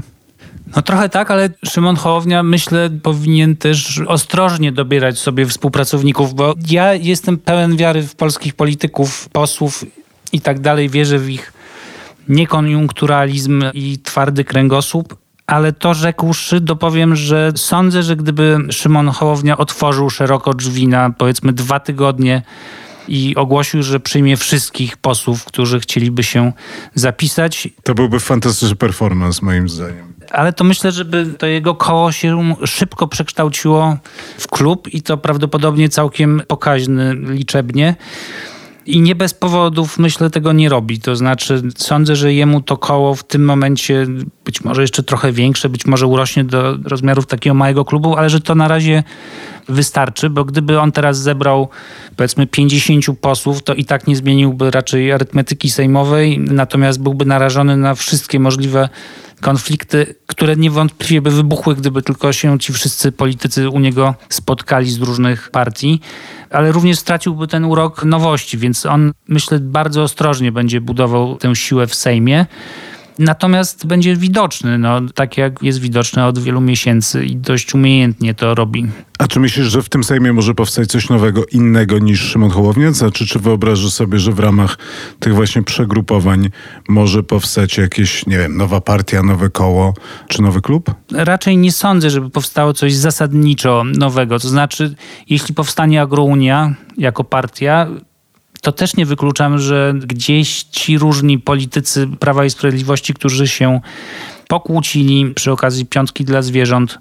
No 0.75 0.81
trochę 0.81 1.09
tak, 1.09 1.31
ale 1.31 1.49
Szymon 1.65 1.95
Hołownia 1.95 2.43
myślę 2.43 2.89
powinien 3.03 3.55
też 3.55 4.01
ostrożnie 4.07 4.71
dobierać 4.71 5.19
sobie 5.19 5.45
współpracowników, 5.45 6.33
bo 6.33 6.53
ja 6.69 6.93
jestem 6.93 7.37
pełen 7.37 7.77
wiary 7.77 8.01
w 8.01 8.15
polskich 8.15 8.53
polityków, 8.53 9.29
posłów 9.29 9.85
i 10.33 10.41
tak 10.41 10.59
dalej. 10.59 10.89
Wierzę 10.89 11.19
w 11.19 11.29
ich 11.29 11.53
niekoniunkturalizm 12.27 13.63
i 13.73 13.99
twardy 13.99 14.43
kręgosłup, 14.43 15.17
ale 15.47 15.73
to 15.73 15.93
rzekłszy, 15.93 16.61
dopowiem, 16.61 17.15
że 17.15 17.51
sądzę, 17.55 18.03
że 18.03 18.15
gdyby 18.15 18.57
Szymon 18.71 19.09
Hołownia 19.09 19.57
otworzył 19.57 20.09
szeroko 20.09 20.53
drzwi 20.53 20.87
na 20.87 21.09
powiedzmy 21.09 21.53
dwa 21.53 21.79
tygodnie 21.79 22.41
i 23.07 23.35
ogłosił, 23.35 23.83
że 23.83 23.99
przyjmie 23.99 24.37
wszystkich 24.37 24.97
posłów, 24.97 25.45
którzy 25.45 25.79
chcieliby 25.79 26.23
się 26.23 26.53
zapisać. 26.95 27.69
To 27.83 27.93
byłby 27.93 28.19
fantastyczny 28.19 28.75
performance 28.75 29.45
moim 29.45 29.69
zdaniem. 29.69 30.12
Ale 30.33 30.53
to 30.53 30.63
myślę, 30.63 30.91
żeby 30.91 31.25
to 31.37 31.45
jego 31.45 31.75
koło 31.75 32.11
się 32.11 32.55
szybko 32.65 33.07
przekształciło 33.07 33.97
w 34.37 34.47
klub 34.47 34.87
i 34.93 35.01
to 35.01 35.17
prawdopodobnie 35.17 35.89
całkiem 35.89 36.41
pokaźny 36.47 37.15
liczebnie. 37.15 37.95
I 38.85 39.01
nie 39.01 39.15
bez 39.15 39.33
powodów 39.33 39.99
myślę 39.99 40.29
tego 40.29 40.53
nie 40.53 40.69
robi. 40.69 40.99
To 40.99 41.15
znaczy 41.15 41.61
sądzę, 41.77 42.15
że 42.15 42.33
jemu 42.33 42.61
to 42.61 42.77
koło 42.77 43.15
w 43.15 43.23
tym 43.23 43.45
momencie 43.45 44.07
być 44.45 44.63
może 44.63 44.81
jeszcze 44.81 45.03
trochę 45.03 45.31
większe, 45.31 45.69
być 45.69 45.85
może 45.85 46.07
urośnie 46.07 46.43
do 46.43 46.77
rozmiarów 46.83 47.25
takiego 47.25 47.53
małego 47.53 47.85
klubu, 47.85 48.15
ale 48.15 48.29
że 48.29 48.41
to 48.41 48.55
na 48.55 48.67
razie 48.67 49.03
wystarczy, 49.69 50.29
bo 50.29 50.45
gdyby 50.45 50.79
on 50.79 50.91
teraz 50.91 51.21
zebrał 51.21 51.69
powiedzmy 52.15 52.47
50 52.47 53.19
posłów, 53.21 53.63
to 53.63 53.73
i 53.73 53.85
tak 53.85 54.07
nie 54.07 54.15
zmieniłby 54.15 54.71
raczej 54.71 55.11
arytmetyki 55.11 55.69
sejmowej, 55.69 56.39
natomiast 56.39 57.01
byłby 57.01 57.25
narażony 57.25 57.77
na 57.77 57.95
wszystkie 57.95 58.39
możliwe 58.39 58.89
konflikty, 59.41 60.15
które 60.27 60.55
niewątpliwie 60.55 61.21
by 61.21 61.31
wybuchły, 61.31 61.75
gdyby 61.75 62.01
tylko 62.01 62.33
się 62.33 62.59
ci 62.59 62.73
wszyscy 62.73 63.11
politycy 63.11 63.69
u 63.69 63.79
niego 63.79 64.15
spotkali 64.29 64.91
z 64.91 65.01
różnych 65.01 65.51
partii, 65.51 66.01
ale 66.53 66.71
również 66.71 66.99
straciłby 66.99 67.47
ten 67.47 67.65
urok 67.65 68.05
nowości, 68.05 68.57
więc 68.57 68.85
on 68.85 69.13
myślę 69.27 69.59
bardzo 69.59 70.03
ostrożnie 70.03 70.51
będzie 70.51 70.81
budował 70.81 71.37
tę 71.37 71.55
siłę 71.55 71.87
w 71.87 71.95
Sejmie. 71.95 72.45
Natomiast 73.19 73.87
będzie 73.87 74.15
widoczny, 74.15 74.77
no, 74.77 75.01
tak 75.15 75.37
jak 75.37 75.63
jest 75.63 75.79
widoczny 75.79 76.25
od 76.25 76.39
wielu 76.39 76.61
miesięcy 76.61 77.25
i 77.25 77.35
dość 77.35 77.75
umiejętnie 77.75 78.33
to 78.33 78.55
robi. 78.55 78.87
A 79.19 79.27
czy 79.27 79.39
myślisz, 79.39 79.67
że 79.67 79.81
w 79.81 79.89
tym 79.89 80.03
Sejmie 80.03 80.33
może 80.33 80.53
powstać 80.53 80.89
coś 80.89 81.09
nowego, 81.09 81.45
innego 81.45 81.99
niż 81.99 82.21
Szymon 82.21 82.49
Hołownia? 82.49 82.91
Znaczy, 82.91 83.27
czy 83.27 83.39
wyobrażasz 83.39 83.91
sobie, 83.91 84.19
że 84.19 84.31
w 84.31 84.39
ramach 84.39 84.77
tych 85.19 85.35
właśnie 85.35 85.63
przegrupowań 85.63 86.49
może 86.89 87.23
powstać 87.23 87.77
jakieś, 87.77 88.25
nie 88.25 88.37
wiem, 88.37 88.57
nowa 88.57 88.81
partia, 88.81 89.23
nowe 89.23 89.49
koło, 89.49 89.93
czy 90.27 90.41
nowy 90.41 90.61
klub? 90.61 90.91
Raczej 91.11 91.57
nie 91.57 91.71
sądzę, 91.71 92.09
żeby 92.09 92.29
powstało 92.29 92.73
coś 92.73 92.93
zasadniczo 92.93 93.83
nowego. 93.83 94.39
To 94.39 94.47
znaczy, 94.47 94.95
jeśli 95.29 95.55
powstanie 95.55 96.01
Agrounia 96.01 96.75
jako 96.97 97.23
partia, 97.23 97.87
to 98.63 98.71
też 98.71 98.95
nie 98.95 99.05
wykluczam, 99.05 99.59
że 99.59 99.93
gdzieś 100.05 100.63
ci 100.63 100.97
różni 100.97 101.39
politycy 101.39 102.07
Prawa 102.19 102.45
i 102.45 102.49
Sprawiedliwości, 102.49 103.13
którzy 103.13 103.47
się 103.47 103.81
pokłócili 104.47 105.33
przy 105.35 105.51
okazji 105.51 105.85
piątki 105.85 106.25
dla 106.25 106.41
zwierząt 106.41 106.99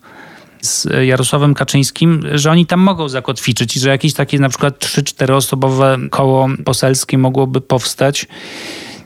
z 0.60 0.88
Jarosławem 1.06 1.54
Kaczyńskim, 1.54 2.22
że 2.34 2.50
oni 2.50 2.66
tam 2.66 2.80
mogą 2.80 3.08
zakotwiczyć 3.08 3.76
i 3.76 3.80
że 3.80 3.88
jakieś 3.88 4.14
takie 4.14 4.38
na 4.38 4.48
przykład 4.48 4.78
3-4 4.78 5.32
osobowe 5.32 5.98
koło 6.10 6.48
poselskie 6.64 7.18
mogłoby 7.18 7.60
powstać. 7.60 8.26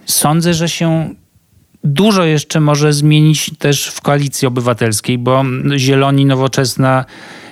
Sądzę, 0.06 0.54
że 0.54 0.68
się 0.68 1.14
dużo 1.84 2.24
jeszcze 2.24 2.60
może 2.60 2.92
zmienić 2.92 3.50
też 3.58 3.86
w 3.86 4.00
koalicji 4.00 4.48
obywatelskiej, 4.48 5.18
bo 5.18 5.44
Zieloni, 5.76 6.26
Nowoczesna, 6.26 7.04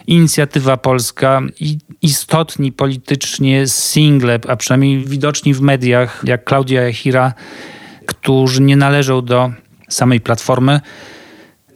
Inicjatywa 0.06 0.76
Polska 0.76 1.42
i 1.60 1.78
istotni 2.02 2.72
politycznie 2.72 3.68
single, 3.68 4.40
a 4.48 4.56
przynajmniej 4.56 5.04
widoczni 5.04 5.54
w 5.54 5.60
mediach, 5.60 6.22
jak 6.24 6.44
Klaudia 6.44 6.82
Jachira, 6.82 7.34
którzy 8.06 8.62
nie 8.62 8.76
należą 8.76 9.24
do 9.24 9.52
samej 9.88 10.20
Platformy, 10.20 10.80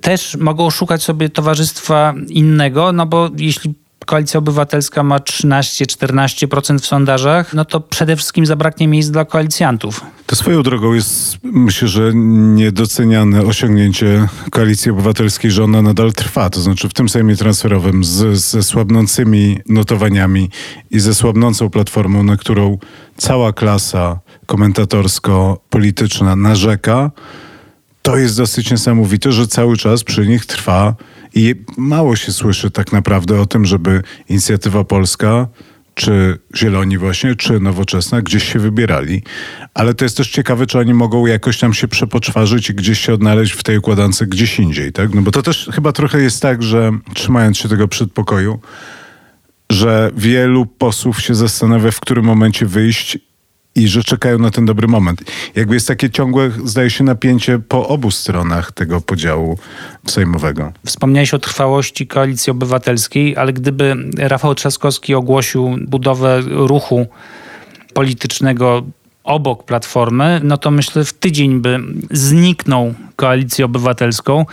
też 0.01 0.37
mogą 0.37 0.71
szukać 0.71 1.03
sobie 1.03 1.29
towarzystwa 1.29 2.15
innego, 2.29 2.93
no 2.93 3.07
bo 3.07 3.31
jeśli 3.37 3.75
Koalicja 4.09 4.39
Obywatelska 4.39 5.03
ma 5.03 5.19
13-14% 5.19 6.79
w 6.79 6.87
sondażach, 6.87 7.55
no 7.55 7.65
to 7.65 7.81
przede 7.81 8.17
wszystkim 8.17 8.47
zabraknie 8.47 8.89
miejsc 8.89 9.11
dla 9.11 9.25
koalicjantów. 9.25 10.01
To 10.27 10.37
swoją 10.37 10.63
drogą 10.63 10.93
jest, 10.93 11.37
myślę, 11.43 11.89
że 11.89 12.13
niedoceniane 12.15 13.43
osiągnięcie 13.43 14.29
Koalicji 14.51 14.91
Obywatelskiej, 14.91 15.51
że 15.51 15.65
ona 15.65 15.83
nadal 15.83 16.13
trwa. 16.13 16.51
To 16.51 16.61
znaczy 16.61 16.89
w 16.89 16.95
tym 16.95 17.09
Sejmie 17.09 17.37
transferowym 17.37 18.05
z, 18.05 18.39
ze 18.39 18.63
słabnącymi 18.63 19.59
notowaniami 19.69 20.51
i 20.91 21.01
ze 21.01 21.15
słabnącą 21.15 21.71
platformą, 21.71 22.23
na 22.23 22.37
którą 22.37 22.79
cała 23.17 23.53
klasa 23.53 24.19
komentatorsko-polityczna 24.47 26.37
narzeka, 26.37 27.11
to 28.03 28.17
jest 28.17 28.37
dosyć 28.37 28.71
niesamowite, 28.71 29.33
że 29.33 29.47
cały 29.47 29.77
czas 29.77 30.05
przy 30.05 30.27
nich 30.27 30.47
trwa 30.47 30.95
i 31.35 31.55
mało 31.77 32.17
się 32.17 32.33
słyszy 32.33 32.71
tak 32.71 32.93
naprawdę 32.93 33.41
o 33.41 33.47
tym, 33.47 33.67
żeby 33.67 34.03
inicjatywa 34.29 34.85
polska 34.85 35.49
czy 35.99 36.39
Zieloni 36.57 36.99
właśnie, 36.99 37.35
czy 37.35 37.61
Nowoczesna 37.61 38.23
gdzieś 38.23 38.53
się 38.53 38.59
wybierali. 38.59 39.23
Ale 39.75 39.95
to 39.95 40.05
jest 40.05 40.17
też 40.17 40.31
ciekawe, 40.31 40.67
czy 40.67 40.79
oni 40.79 40.95
mogą 40.95 41.27
jakoś 41.27 41.59
tam 41.59 41.75
się 41.75 41.89
przepoczwarzyć 41.89 42.71
i 42.71 42.75
gdzieś 42.75 43.01
się 43.01 43.13
odnaleźć 43.15 43.53
w 43.53 43.63
tej 43.63 43.79
układance 43.79 44.23
gdzieś 44.23 44.59
indziej, 44.59 44.93
tak? 44.93 45.15
No 45.15 45.23
bo 45.23 45.31
to 45.31 45.43
też 45.43 45.71
chyba 45.73 45.93
trochę 45.93 46.21
jest 46.21 46.43
tak, 46.43 46.63
że 46.63 46.91
trzymając 47.15 47.59
się 47.59 47.69
tego 47.69 47.89
przedpokoju, 47.89 48.61
że 49.71 50.11
wielu 50.17 50.67
posłów 50.67 51.21
się 51.21 51.35
zastanawia, 51.35 51.91
w 51.91 52.01
którym 52.01 52.25
momencie 52.25 52.67
wyjść 52.67 53.19
i 53.79 53.89
że 53.89 54.03
czekają 54.03 54.39
na 54.39 54.51
ten 54.51 54.67
dobry 54.67 54.89
moment. 54.89 55.23
Jakby 55.55 55.75
jest 55.75 55.89
takie 55.89 56.11
ciągłe, 56.11 56.51
zdaje 56.65 56.91
się, 56.91 57.05
napięcie 57.05 57.59
po 57.59 57.89
obu 57.89 58.11
stronach 58.11 58.73
tego 58.73 59.01
podziału 59.01 59.59
sejmowego. 60.07 60.73
Wspomniałeś 60.87 61.35
o 61.35 61.39
trwałości 61.39 62.07
koalicji 62.07 62.51
obywatelskiej, 62.51 63.37
ale 63.37 63.53
gdyby 63.53 63.97
Rafał 64.19 64.55
Trzaskowski 64.55 65.15
ogłosił 65.15 65.79
budowę 65.87 66.41
ruchu 66.47 67.07
politycznego 67.95 68.83
obok 69.25 69.65
Platformy, 69.65 70.41
no 70.45 70.57
to 70.57 70.71
myślę 70.71 71.05
w 71.05 71.13
tydzień 71.13 71.61
by 71.61 71.79
zniknął 72.11 72.95
koalicję 73.17 73.65
obywatelską. 73.65 74.47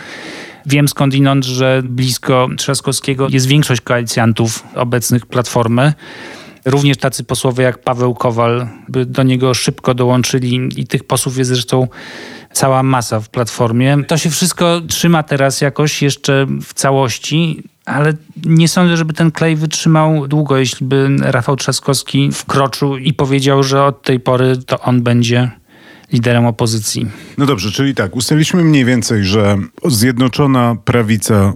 Wiem 0.66 0.88
skądinąd, 0.88 1.44
że 1.44 1.82
blisko 1.84 2.48
Trzaskowskiego 2.56 3.28
jest 3.30 3.46
większość 3.46 3.80
koalicjantów 3.80 4.64
obecnych 4.74 5.26
Platformy. 5.26 5.92
Również 6.66 6.96
tacy 6.96 7.24
posłowie 7.24 7.64
jak 7.64 7.78
Paweł 7.78 8.14
Kowal 8.14 8.68
by 8.88 9.06
do 9.06 9.22
niego 9.22 9.54
szybko 9.54 9.94
dołączyli 9.94 10.68
i 10.76 10.86
tych 10.86 11.04
posłów 11.04 11.38
jest 11.38 11.50
zresztą 11.50 11.88
cała 12.52 12.82
masa 12.82 13.20
w 13.20 13.28
Platformie. 13.28 13.98
To 14.06 14.18
się 14.18 14.30
wszystko 14.30 14.80
trzyma 14.88 15.22
teraz 15.22 15.60
jakoś 15.60 16.02
jeszcze 16.02 16.46
w 16.62 16.74
całości, 16.74 17.62
ale 17.84 18.12
nie 18.44 18.68
sądzę, 18.68 18.96
żeby 18.96 19.12
ten 19.12 19.32
klej 19.32 19.56
wytrzymał 19.56 20.28
długo, 20.28 20.56
jeśli 20.56 20.86
by 20.86 21.08
Rafał 21.20 21.56
Trzaskowski 21.56 22.32
wkroczył 22.32 22.96
i 22.96 23.12
powiedział, 23.12 23.62
że 23.62 23.84
od 23.84 24.02
tej 24.02 24.20
pory 24.20 24.56
to 24.66 24.80
on 24.80 25.02
będzie 25.02 25.50
liderem 26.12 26.46
opozycji. 26.46 27.06
No 27.38 27.46
dobrze, 27.46 27.70
czyli 27.70 27.94
tak, 27.94 28.16
ustaliliśmy 28.16 28.64
mniej 28.64 28.84
więcej, 28.84 29.24
że 29.24 29.58
Zjednoczona 29.84 30.76
Prawica 30.84 31.52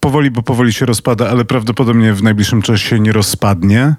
powoli, 0.00 0.30
bo 0.30 0.42
powoli 0.42 0.72
się 0.72 0.86
rozpada, 0.86 1.30
ale 1.30 1.44
prawdopodobnie 1.44 2.12
w 2.12 2.22
najbliższym 2.22 2.62
czasie 2.62 3.00
nie 3.00 3.12
rozpadnie. 3.12 3.94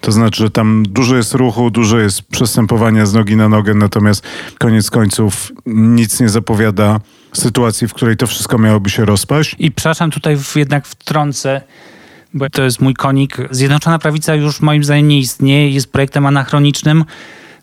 To 0.00 0.12
znaczy, 0.12 0.42
że 0.42 0.50
tam 0.50 0.82
dużo 0.88 1.16
jest 1.16 1.34
ruchu, 1.34 1.70
dużo 1.70 1.98
jest 1.98 2.22
przestępowania 2.22 3.06
z 3.06 3.14
nogi 3.14 3.36
na 3.36 3.48
nogę, 3.48 3.74
natomiast 3.74 4.26
koniec 4.58 4.90
końców 4.90 5.52
nic 5.66 6.20
nie 6.20 6.28
zapowiada 6.28 7.00
sytuacji, 7.32 7.88
w 7.88 7.94
której 7.94 8.16
to 8.16 8.26
wszystko 8.26 8.58
miałoby 8.58 8.90
się 8.90 9.04
rozpaść. 9.04 9.56
I 9.58 9.72
przepraszam, 9.72 10.10
tutaj 10.10 10.36
jednak 10.56 10.86
wtrącę, 10.86 11.60
bo 12.34 12.50
to 12.50 12.62
jest 12.62 12.80
mój 12.80 12.94
konik. 12.94 13.36
Zjednoczona 13.50 13.98
Prawica 13.98 14.34
już 14.34 14.60
moim 14.60 14.84
zdaniem 14.84 15.08
nie 15.08 15.18
istnieje, 15.18 15.70
jest 15.70 15.92
projektem 15.92 16.26
anachronicznym. 16.26 17.04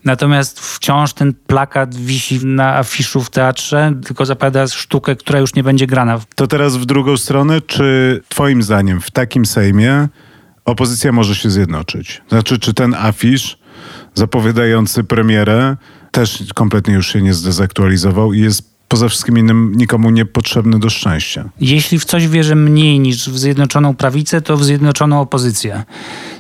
Natomiast 0.06 0.60
wciąż 0.60 1.14
ten 1.14 1.34
plakat 1.34 1.96
wisi 1.96 2.46
na 2.46 2.78
afiszu 2.78 3.24
w 3.24 3.30
teatrze, 3.30 3.94
tylko 4.06 4.26
zapada 4.26 4.68
sztukę, 4.68 5.16
która 5.16 5.40
już 5.40 5.56
nie 5.56 5.64
będzie 5.64 5.88
grana. 5.88 6.20
To 6.36 6.48
teraz 6.48 6.78
w 6.78 6.86
drugą 6.86 7.18
stronę, 7.18 7.62
czy 7.62 8.22
twoim 8.30 8.64
zdaniem 8.64 9.02
w 9.02 9.12
takim 9.12 9.46
Sejmie 9.46 10.08
opozycja 10.66 11.12
może 11.12 11.36
się 11.36 11.50
zjednoczyć? 11.50 12.22
Znaczy, 12.30 12.60
czy 12.60 12.74
ten 12.74 12.94
afisz 12.94 13.58
zapowiadający 14.14 15.04
premierę 15.04 15.78
też 16.12 16.44
kompletnie 16.56 16.94
już 16.94 17.08
się 17.14 17.22
nie 17.22 17.34
zdezaktualizował 17.34 18.34
i 18.34 18.40
jest 18.40 18.75
poza 18.88 19.10
wszystkim 19.10 19.38
innym 19.38 19.74
nikomu 19.76 20.10
niepotrzebny 20.10 20.80
do 20.80 20.90
szczęścia. 20.90 21.50
Jeśli 21.60 22.00
w 22.00 22.06
coś 22.06 22.28
wierzę 22.28 22.56
mniej 22.56 23.00
niż 23.00 23.30
w 23.30 23.38
Zjednoczoną 23.38 23.96
Prawicę, 23.96 24.42
to 24.42 24.58
w 24.58 24.64
Zjednoczoną 24.64 25.22
Opozycję. 25.22 25.84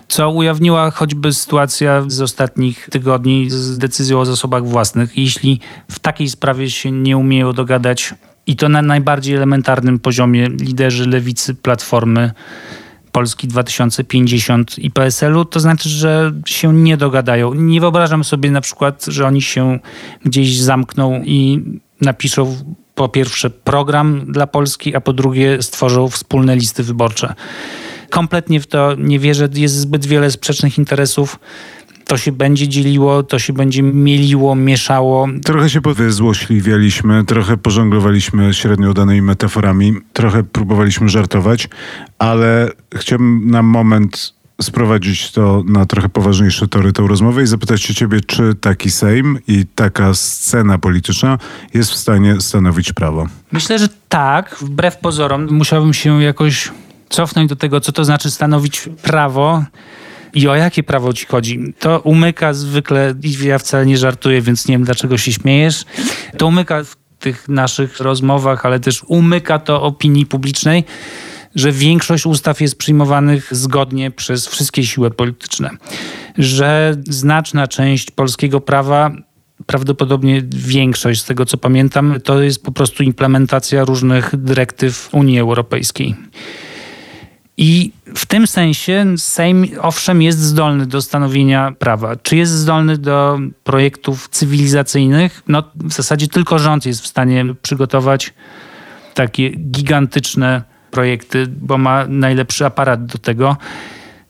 Co 0.08 0.30
ujawniła 0.30 0.92
choćby 0.92 1.34
sytuacja 1.34 2.04
z 2.08 2.22
ostatnich 2.22 2.88
tygodni 2.92 3.50
z 3.50 3.78
decyzją 3.78 4.20
o 4.20 4.26
zasobach 4.26 4.66
własnych. 4.66 5.18
Jeśli 5.18 5.60
w 5.92 6.00
takiej 6.00 6.30
sprawie 6.30 6.70
się 6.70 6.92
nie 6.92 7.18
umieją 7.18 7.54
dogadać 7.54 8.14
i 8.48 8.56
to 8.56 8.70
na 8.70 8.82
najbardziej 8.82 9.36
elementarnym 9.36 10.00
poziomie 10.00 10.48
liderzy 10.48 11.10
lewicy, 11.10 11.56
platformy, 11.56 12.32
Polski 13.12 13.48
2050 13.48 14.80
i 14.80 14.92
PSL-u, 14.92 15.46
to 15.46 15.60
znaczy, 15.60 15.90
że 15.90 16.32
się 16.46 16.74
nie 16.74 16.98
dogadają. 16.98 17.54
Nie 17.54 17.82
wyobrażam 17.82 18.24
sobie 18.24 18.52
na 18.52 18.62
przykład, 18.62 19.06
że 19.06 19.28
oni 19.28 19.42
się 19.42 19.80
gdzieś 20.26 20.62
zamkną 20.62 21.22
i 21.26 21.64
napiszą 22.02 22.58
po 22.96 23.10
pierwsze 23.10 23.50
program 23.50 24.26
dla 24.28 24.48
Polski, 24.48 24.96
a 24.96 25.02
po 25.02 25.14
drugie 25.14 25.62
stworzą 25.62 26.10
wspólne 26.10 26.56
listy 26.56 26.84
wyborcze. 26.84 27.34
Kompletnie 28.10 28.60
w 28.60 28.68
to 28.68 28.96
nie 28.98 29.20
wierzę. 29.20 29.50
Jest 29.54 29.76
zbyt 29.76 30.06
wiele 30.06 30.32
sprzecznych 30.32 30.78
interesów. 30.78 31.40
To 32.06 32.18
się 32.18 32.32
będzie 32.32 32.68
dzieliło, 32.68 33.24
to 33.24 33.40
się 33.40 33.54
będzie 33.54 33.84
mieliło, 33.84 34.56
mieszało. 34.56 35.28
Trochę 35.46 35.70
się 35.70 35.82
wyzłośliwialiśmy, 35.82 37.26
trochę 37.26 37.58
pożonglowaliśmy 37.58 38.54
średnio 38.54 38.90
udanymi 38.90 39.22
metaforami, 39.22 39.94
trochę 40.14 40.44
próbowaliśmy 40.44 41.10
żartować, 41.10 41.70
ale 42.20 42.70
chciałbym 42.96 43.52
na 43.52 43.62
moment 43.62 44.35
sprowadzić 44.62 45.32
to 45.32 45.64
na 45.66 45.86
trochę 45.86 46.10
poważniejsze 46.10 46.68
tory 46.68 46.94
tę 46.94 47.04
rozmowę 47.08 47.44
i 47.44 47.48
zapytać 47.48 47.82
się 47.82 47.94
ciebie, 47.94 48.20
czy 48.22 48.56
taki 48.62 48.92
Sejm 48.92 49.40
i 49.48 49.66
taka 49.76 50.14
scena 50.14 50.78
polityczna 50.78 51.38
jest 51.74 51.92
w 51.92 51.96
stanie 51.96 52.42
stanowić 52.42 52.94
prawo? 52.94 53.28
Myślę, 53.52 53.80
że 53.80 53.88
tak. 54.10 54.56
Wbrew 54.62 54.98
pozorom 54.98 55.48
musiałbym 55.52 55.94
się 55.94 56.24
jakoś 56.24 56.72
cofnąć 57.10 57.50
do 57.50 57.56
tego, 57.56 57.82
co 57.82 57.92
to 57.92 58.06
znaczy 58.06 58.32
stanowić 58.32 58.90
prawo 59.02 59.64
i 60.34 60.48
o 60.48 60.56
jakie 60.56 60.84
prawo 60.84 61.14
ci 61.14 61.26
chodzi. 61.26 61.74
To 61.80 62.00
umyka 62.00 62.54
zwykle, 62.54 63.14
ja 63.44 63.58
wcale 63.58 63.86
nie 63.86 63.98
żartuję, 63.98 64.42
więc 64.42 64.68
nie 64.68 64.76
wiem 64.76 64.84
dlaczego 64.84 65.18
się 65.18 65.32
śmiejesz, 65.32 65.86
to 66.38 66.48
umyka 66.48 66.84
w 66.84 66.96
tych 67.20 67.50
naszych 67.50 68.00
rozmowach, 68.00 68.66
ale 68.66 68.80
też 68.80 69.04
umyka 69.08 69.60
to 69.60 69.82
opinii 69.82 70.26
publicznej 70.26 70.84
że 71.56 71.72
większość 71.72 72.26
ustaw 72.26 72.62
jest 72.62 72.78
przyjmowanych 72.78 73.48
zgodnie 73.52 74.12
przez 74.12 74.48
wszystkie 74.48 74.84
siły 74.84 75.12
polityczne, 75.12 75.70
że 76.38 76.96
znaczna 77.10 77.68
część 77.68 78.12
polskiego 78.12 78.62
prawa 78.62 79.12
prawdopodobnie 79.66 80.42
większość, 80.50 81.22
z 81.22 81.26
tego 81.26 81.46
co 81.46 81.58
pamiętam, 81.58 82.16
to 82.24 82.42
jest 82.42 82.64
po 82.64 82.72
prostu 82.72 83.04
implementacja 83.04 83.86
różnych 83.86 84.36
dyrektyw 84.36 85.10
Unii 85.12 85.40
Europejskiej. 85.40 86.16
I 87.58 87.92
w 88.16 88.26
tym 88.26 88.48
sensie 88.48 89.06
Sejm 89.18 89.68
owszem 89.82 90.22
jest 90.22 90.40
zdolny 90.40 90.86
do 90.86 91.02
stanowienia 91.02 91.72
prawa. 91.80 92.16
Czy 92.16 92.36
jest 92.36 92.52
zdolny 92.52 92.98
do 92.98 93.40
projektów 93.64 94.30
cywilizacyjnych? 94.30 95.44
No 95.48 95.64
w 95.76 95.94
zasadzie 95.94 96.28
tylko 96.28 96.60
rząd 96.60 96.86
jest 96.86 97.02
w 97.02 97.08
stanie 97.08 97.46
przygotować 97.62 98.34
takie 99.14 99.50
gigantyczne 99.50 100.75
projekty, 100.96 101.48
bo 101.48 101.78
ma 101.78 102.06
najlepszy 102.08 102.66
aparat 102.66 103.06
do 103.06 103.18
tego. 103.18 103.58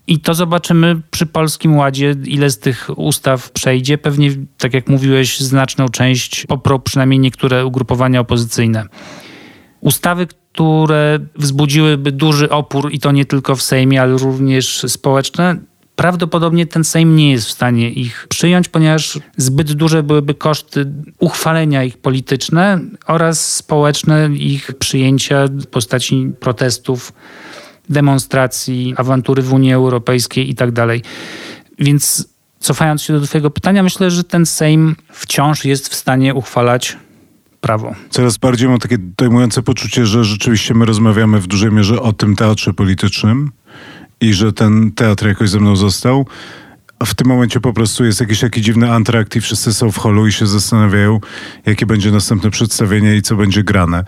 I 0.08 0.20
to 0.20 0.34
zobaczymy 0.34 1.02
przy 1.12 1.26
Polskim 1.26 1.78
Ładzie, 1.78 2.16
ile 2.26 2.50
z 2.50 2.60
tych 2.60 2.90
ustaw 2.96 3.52
przejdzie. 3.52 3.98
Pewnie, 3.98 4.30
tak 4.58 4.74
jak 4.74 4.88
mówiłeś, 4.88 5.40
znaczną 5.40 5.90
część 5.90 6.46
poprą 6.46 6.80
przynajmniej 6.80 7.20
niektóre 7.20 7.66
ugrupowania 7.66 8.20
opozycyjne. 8.20 8.86
Ustawy, 9.82 10.28
które 10.28 11.20
wzbudziłyby 11.36 12.12
duży 12.12 12.50
opór, 12.50 12.94
i 12.94 13.00
to 13.00 13.12
nie 13.12 13.26
tylko 13.26 13.56
w 13.56 13.62
Sejmie, 13.62 14.02
ale 14.02 14.18
również 14.18 14.86
społeczne, 14.88 15.56
prawdopodobnie 15.96 16.66
ten 16.66 16.84
Sejm 16.84 17.16
nie 17.16 17.32
jest 17.32 17.48
w 17.48 17.52
stanie 17.52 17.90
ich 17.90 18.28
przyjąć, 18.30 18.70
ponieważ 18.70 19.20
zbyt 19.38 19.74
duże 19.74 20.04
byłyby 20.04 20.34
koszty 20.34 20.92
uchwalenia 21.20 21.84
ich 21.84 21.98
polityczne 21.98 22.80
oraz 23.08 23.56
społeczne 23.56 24.30
ich 24.34 24.72
przyjęcia 24.80 25.48
w 25.48 25.66
postaci 25.66 26.32
protestów, 26.40 27.14
demonstracji, 27.90 28.94
awantury 28.98 29.42
w 29.42 29.54
Unii 29.54 29.74
Europejskiej 29.74 30.48
itd. 30.48 30.88
Tak 30.88 31.00
Więc 31.80 32.28
cofając 32.60 33.02
się 33.02 33.20
do 33.20 33.22
Twojego 33.22 33.50
pytania, 33.50 33.84
myślę, 33.84 34.12
że 34.12 34.24
ten 34.24 34.46
Sejm 34.46 34.96
wciąż 35.12 35.66
jest 35.66 35.90
w 35.90 35.96
stanie 35.96 36.34
uchwalać 36.34 36.98
prawo. 37.62 37.96
Coraz 38.10 38.38
bardziej 38.38 38.70
mam 38.70 38.80
takie 38.80 38.98
dojmujące 38.98 39.62
poczucie, 39.62 40.06
że 40.06 40.24
rzeczywiście 40.24 40.74
my 40.74 40.86
rozmawiamy 40.86 41.40
w 41.40 41.48
dużej 41.48 41.72
mierze 41.72 42.02
o 42.02 42.14
tym 42.14 42.36
teatrze 42.36 42.74
politycznym 42.74 43.52
i 44.22 44.34
że 44.34 44.54
ten 44.54 44.92
teatr 44.92 45.28
jakoś 45.28 45.50
ze 45.50 45.60
mną 45.60 45.76
został. 45.76 46.28
A 47.00 47.06
w 47.06 47.16
tym 47.16 47.28
momencie 47.28 47.60
po 47.60 47.74
prostu 47.74 48.06
jest 48.06 48.22
jakiś 48.22 48.40
taki 48.40 48.62
dziwny 48.62 48.92
antrakt 48.92 49.36
i 49.36 49.42
wszyscy 49.42 49.74
są 49.74 49.92
w 49.92 49.98
holu 49.98 50.28
i 50.28 50.32
się 50.32 50.48
zastanawiają, 50.48 51.20
jakie 51.66 51.86
będzie 51.86 52.12
następne 52.12 52.52
przedstawienie 52.52 53.16
i 53.16 53.22
co 53.22 53.36
będzie 53.36 53.64
grane. 53.64 54.04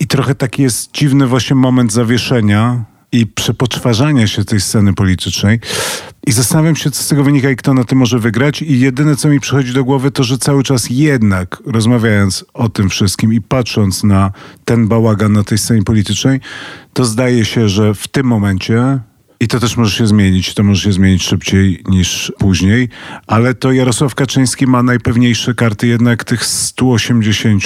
I 0.00 0.06
trochę 0.06 0.34
taki 0.34 0.62
jest 0.62 0.92
dziwny 0.92 1.26
właśnie 1.26 1.56
moment 1.56 1.92
zawieszenia 1.92 2.84
i 3.12 3.26
przepoczwarzania 3.26 4.26
się 4.26 4.44
tej 4.44 4.60
sceny 4.60 4.94
politycznej. 4.94 5.60
I 6.26 6.32
zastanawiam 6.32 6.76
się, 6.76 6.90
co 6.90 7.02
z 7.02 7.08
tego 7.08 7.24
wynika 7.24 7.50
i 7.50 7.56
kto 7.56 7.74
na 7.74 7.84
tym 7.84 7.98
może 7.98 8.18
wygrać. 8.18 8.62
I 8.62 8.80
jedyne, 8.80 9.16
co 9.16 9.28
mi 9.28 9.40
przychodzi 9.40 9.72
do 9.72 9.84
głowy, 9.84 10.10
to, 10.10 10.24
że 10.24 10.38
cały 10.38 10.62
czas 10.62 10.86
jednak 10.90 11.62
rozmawiając 11.66 12.44
o 12.54 12.68
tym 12.68 12.88
wszystkim 12.88 13.32
i 13.32 13.40
patrząc 13.40 14.04
na 14.04 14.32
ten 14.64 14.88
bałagan 14.88 15.32
na 15.32 15.44
tej 15.44 15.58
scenie 15.58 15.82
politycznej, 15.82 16.40
to 16.92 17.04
zdaje 17.04 17.44
się, 17.44 17.68
że 17.68 17.94
w 17.94 18.08
tym 18.08 18.26
momencie 18.26 18.98
i 19.40 19.48
to 19.48 19.60
też 19.60 19.76
może 19.76 19.96
się 19.96 20.06
zmienić, 20.06 20.54
to 20.54 20.62
może 20.62 20.82
się 20.82 20.92
zmienić 20.92 21.22
szybciej 21.22 21.82
niż 21.88 22.32
później, 22.38 22.88
ale 23.26 23.54
to 23.54 23.72
Jarosław 23.72 24.14
Kaczyński 24.14 24.66
ma 24.66 24.82
najpewniejsze 24.82 25.54
karty 25.54 25.86
jednak 25.86 26.24
tych 26.24 26.44
180 26.44 27.62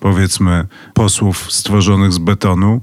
powiedzmy 0.00 0.66
posłów 0.94 1.52
stworzonych 1.52 2.12
z 2.12 2.18
betonu. 2.18 2.80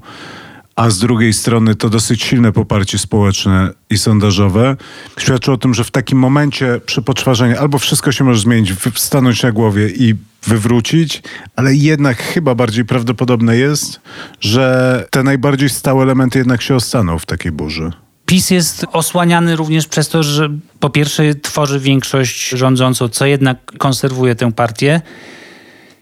A 0.76 0.90
z 0.90 0.98
drugiej 0.98 1.32
strony 1.32 1.74
to 1.74 1.90
dosyć 1.90 2.22
silne 2.22 2.52
poparcie 2.52 2.98
społeczne 2.98 3.70
i 3.90 3.98
sondażowe, 3.98 4.76
świadczy 5.18 5.52
o 5.52 5.56
tym, 5.56 5.74
że 5.74 5.84
w 5.84 5.90
takim 5.90 6.18
momencie 6.18 6.80
przepoczwarzenia 6.86 7.58
albo 7.58 7.78
wszystko 7.78 8.12
się 8.12 8.24
może 8.24 8.40
zmienić, 8.40 8.72
stanąć 8.94 9.42
na 9.42 9.52
głowie 9.52 9.88
i 9.88 10.14
wywrócić, 10.46 11.22
ale 11.56 11.74
jednak 11.74 12.22
chyba 12.22 12.54
bardziej 12.54 12.84
prawdopodobne 12.84 13.56
jest, 13.56 14.00
że 14.40 15.06
te 15.10 15.22
najbardziej 15.22 15.68
stałe 15.68 16.02
elementy 16.02 16.38
jednak 16.38 16.62
się 16.62 16.74
ostaną 16.74 17.18
w 17.18 17.26
takiej 17.26 17.52
burzy. 17.52 18.05
PiS 18.26 18.50
jest 18.50 18.86
osłaniany 18.92 19.56
również 19.56 19.86
przez 19.86 20.08
to, 20.08 20.22
że 20.22 20.48
po 20.80 20.90
pierwsze 20.90 21.34
tworzy 21.34 21.80
większość 21.80 22.48
rządzącą, 22.48 23.08
co 23.08 23.26
jednak 23.26 23.72
konserwuje 23.78 24.34
tę 24.34 24.52
partię 24.52 25.00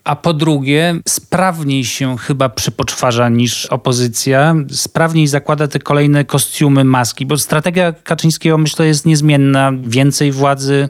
a 0.05 0.17
po 0.17 0.35
drugie 0.35 0.95
sprawniej 1.09 1.85
się 1.85 2.17
chyba 2.17 2.49
przypoczwarza 2.49 3.29
niż 3.29 3.67
opozycja, 3.67 4.55
sprawniej 4.71 5.27
zakłada 5.27 5.69
te 5.69 5.79
kolejne 5.79 6.25
kostiumy, 6.25 6.85
maski, 6.85 7.27
bo 7.27 7.39
strategia 7.39 7.93
Kaczyńskiego 7.93 8.59
myślę 8.59 8.87
jest 8.87 9.07
niezmienna. 9.07 9.73
Więcej 9.83 10.33
władzy, 10.33 10.89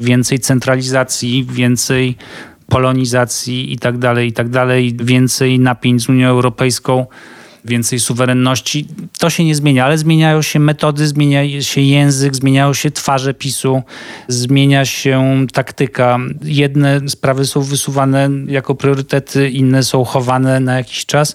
więcej 0.00 0.38
centralizacji, 0.38 1.46
więcej 1.50 2.16
polonizacji 2.68 3.72
i 3.72 3.78
tak 3.78 3.98
dalej, 3.98 4.28
i 4.28 4.32
tak 4.32 4.48
więcej 5.04 5.58
napięć 5.58 6.02
z 6.02 6.08
Unią 6.08 6.28
Europejską 6.28 7.06
więcej 7.64 8.00
suwerenności. 8.00 8.86
To 9.18 9.30
się 9.30 9.44
nie 9.44 9.54
zmienia, 9.54 9.84
ale 9.84 9.98
zmieniają 9.98 10.42
się 10.42 10.58
metody, 10.58 11.06
zmienia 11.06 11.62
się 11.62 11.80
język, 11.80 12.36
zmieniają 12.36 12.74
się 12.74 12.90
twarze 12.90 13.34
PiSu, 13.34 13.82
zmienia 14.28 14.84
się 14.84 15.46
taktyka. 15.52 16.18
Jedne 16.42 17.00
sprawy 17.08 17.46
są 17.46 17.62
wysuwane 17.62 18.28
jako 18.46 18.74
priorytety, 18.74 19.50
inne 19.50 19.82
są 19.82 20.04
chowane 20.04 20.60
na 20.60 20.74
jakiś 20.74 21.06
czas. 21.06 21.34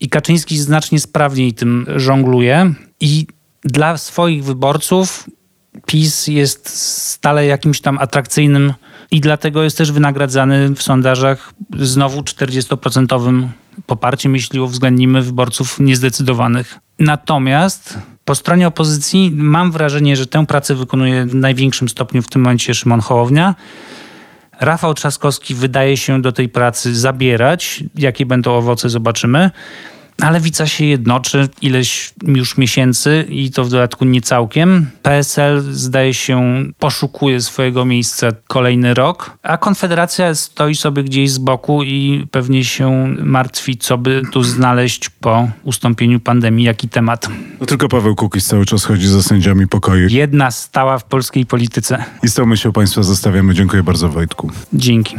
I 0.00 0.08
Kaczyński 0.08 0.58
znacznie 0.58 1.00
sprawniej 1.00 1.52
tym 1.52 1.86
żongluje 1.96 2.74
i 3.00 3.26
dla 3.64 3.96
swoich 3.96 4.44
wyborców 4.44 5.30
PiS 5.86 6.26
jest 6.26 6.68
stale 6.78 7.46
jakimś 7.46 7.80
tam 7.80 7.98
atrakcyjnym 7.98 8.72
i 9.10 9.20
dlatego 9.20 9.62
jest 9.62 9.78
też 9.78 9.92
wynagradzany 9.92 10.74
w 10.74 10.82
sondażach 10.82 11.54
znowu 11.78 12.20
40% 12.20 13.48
poparciem, 13.86 14.34
jeśli 14.34 14.60
uwzględnimy 14.60 15.22
wyborców 15.22 15.80
niezdecydowanych. 15.80 16.78
Natomiast 16.98 17.98
po 18.24 18.34
stronie 18.34 18.66
opozycji 18.66 19.30
mam 19.34 19.72
wrażenie, 19.72 20.16
że 20.16 20.26
tę 20.26 20.46
pracę 20.46 20.74
wykonuje 20.74 21.26
w 21.26 21.34
największym 21.34 21.88
stopniu 21.88 22.22
w 22.22 22.28
tym 22.28 22.42
momencie 22.42 22.74
Szymon 22.74 23.00
Hołownia. 23.00 23.54
Rafał 24.60 24.94
Trzaskowski 24.94 25.54
wydaje 25.54 25.96
się 25.96 26.22
do 26.22 26.32
tej 26.32 26.48
pracy 26.48 26.94
zabierać. 26.94 27.84
Jakie 27.94 28.26
będą 28.26 28.52
owoce, 28.52 28.88
zobaczymy 28.90 29.50
ale 30.24 30.32
lewica 30.32 30.66
się 30.66 30.84
jednoczy 30.84 31.48
ileś 31.62 32.12
już 32.26 32.58
miesięcy 32.58 33.26
i 33.28 33.50
to 33.50 33.64
w 33.64 33.68
dodatku 33.68 34.04
nie 34.04 34.20
całkiem. 34.20 34.90
PSL 35.02 35.62
zdaje 35.70 36.14
się 36.14 36.64
poszukuje 36.78 37.40
swojego 37.40 37.84
miejsca 37.84 38.28
kolejny 38.46 38.94
rok, 38.94 39.38
a 39.42 39.58
Konfederacja 39.58 40.34
stoi 40.34 40.74
sobie 40.74 41.04
gdzieś 41.04 41.30
z 41.30 41.38
boku 41.38 41.82
i 41.82 42.26
pewnie 42.30 42.64
się 42.64 43.14
martwi, 43.20 43.76
co 43.76 43.98
by 43.98 44.22
tu 44.32 44.42
znaleźć 44.42 45.10
po 45.10 45.48
ustąpieniu 45.62 46.20
pandemii, 46.20 46.66
jaki 46.66 46.88
temat. 46.88 47.28
No 47.60 47.66
tylko 47.66 47.88
Paweł 47.88 48.14
Kukiz 48.14 48.46
cały 48.46 48.66
czas 48.66 48.84
chodzi 48.84 49.08
za 49.08 49.22
sędziami 49.22 49.68
pokoju. 49.68 50.08
Jedna 50.10 50.50
stała 50.50 50.98
w 50.98 51.04
polskiej 51.04 51.46
polityce. 51.46 52.04
I 52.22 52.28
z 52.28 52.34
tą 52.34 52.46
myślą 52.46 52.72
Państwa 52.72 53.02
zostawiamy. 53.02 53.54
Dziękuję 53.54 53.82
bardzo 53.82 54.08
Wojtku. 54.08 54.50
Dzięki. 54.72 55.16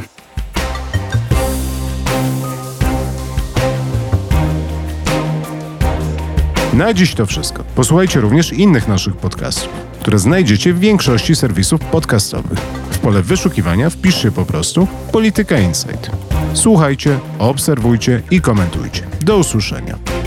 Na 6.77 6.93
dziś 6.93 7.13
to 7.13 7.25
wszystko. 7.25 7.63
Posłuchajcie 7.75 8.21
również 8.21 8.53
innych 8.53 8.87
naszych 8.87 9.15
podcastów, 9.17 9.69
które 9.99 10.19
znajdziecie 10.19 10.73
w 10.73 10.79
większości 10.79 11.35
serwisów 11.35 11.81
podcastowych. 11.81 12.59
W 12.91 12.99
pole 12.99 13.21
wyszukiwania 13.21 13.89
wpiszcie 13.89 14.31
po 14.31 14.45
prostu 14.45 14.87
Polityka 15.11 15.59
Insight. 15.59 16.11
Słuchajcie, 16.53 17.19
obserwujcie 17.39 18.21
i 18.31 18.41
komentujcie. 18.41 19.03
Do 19.21 19.37
usłyszenia. 19.37 20.24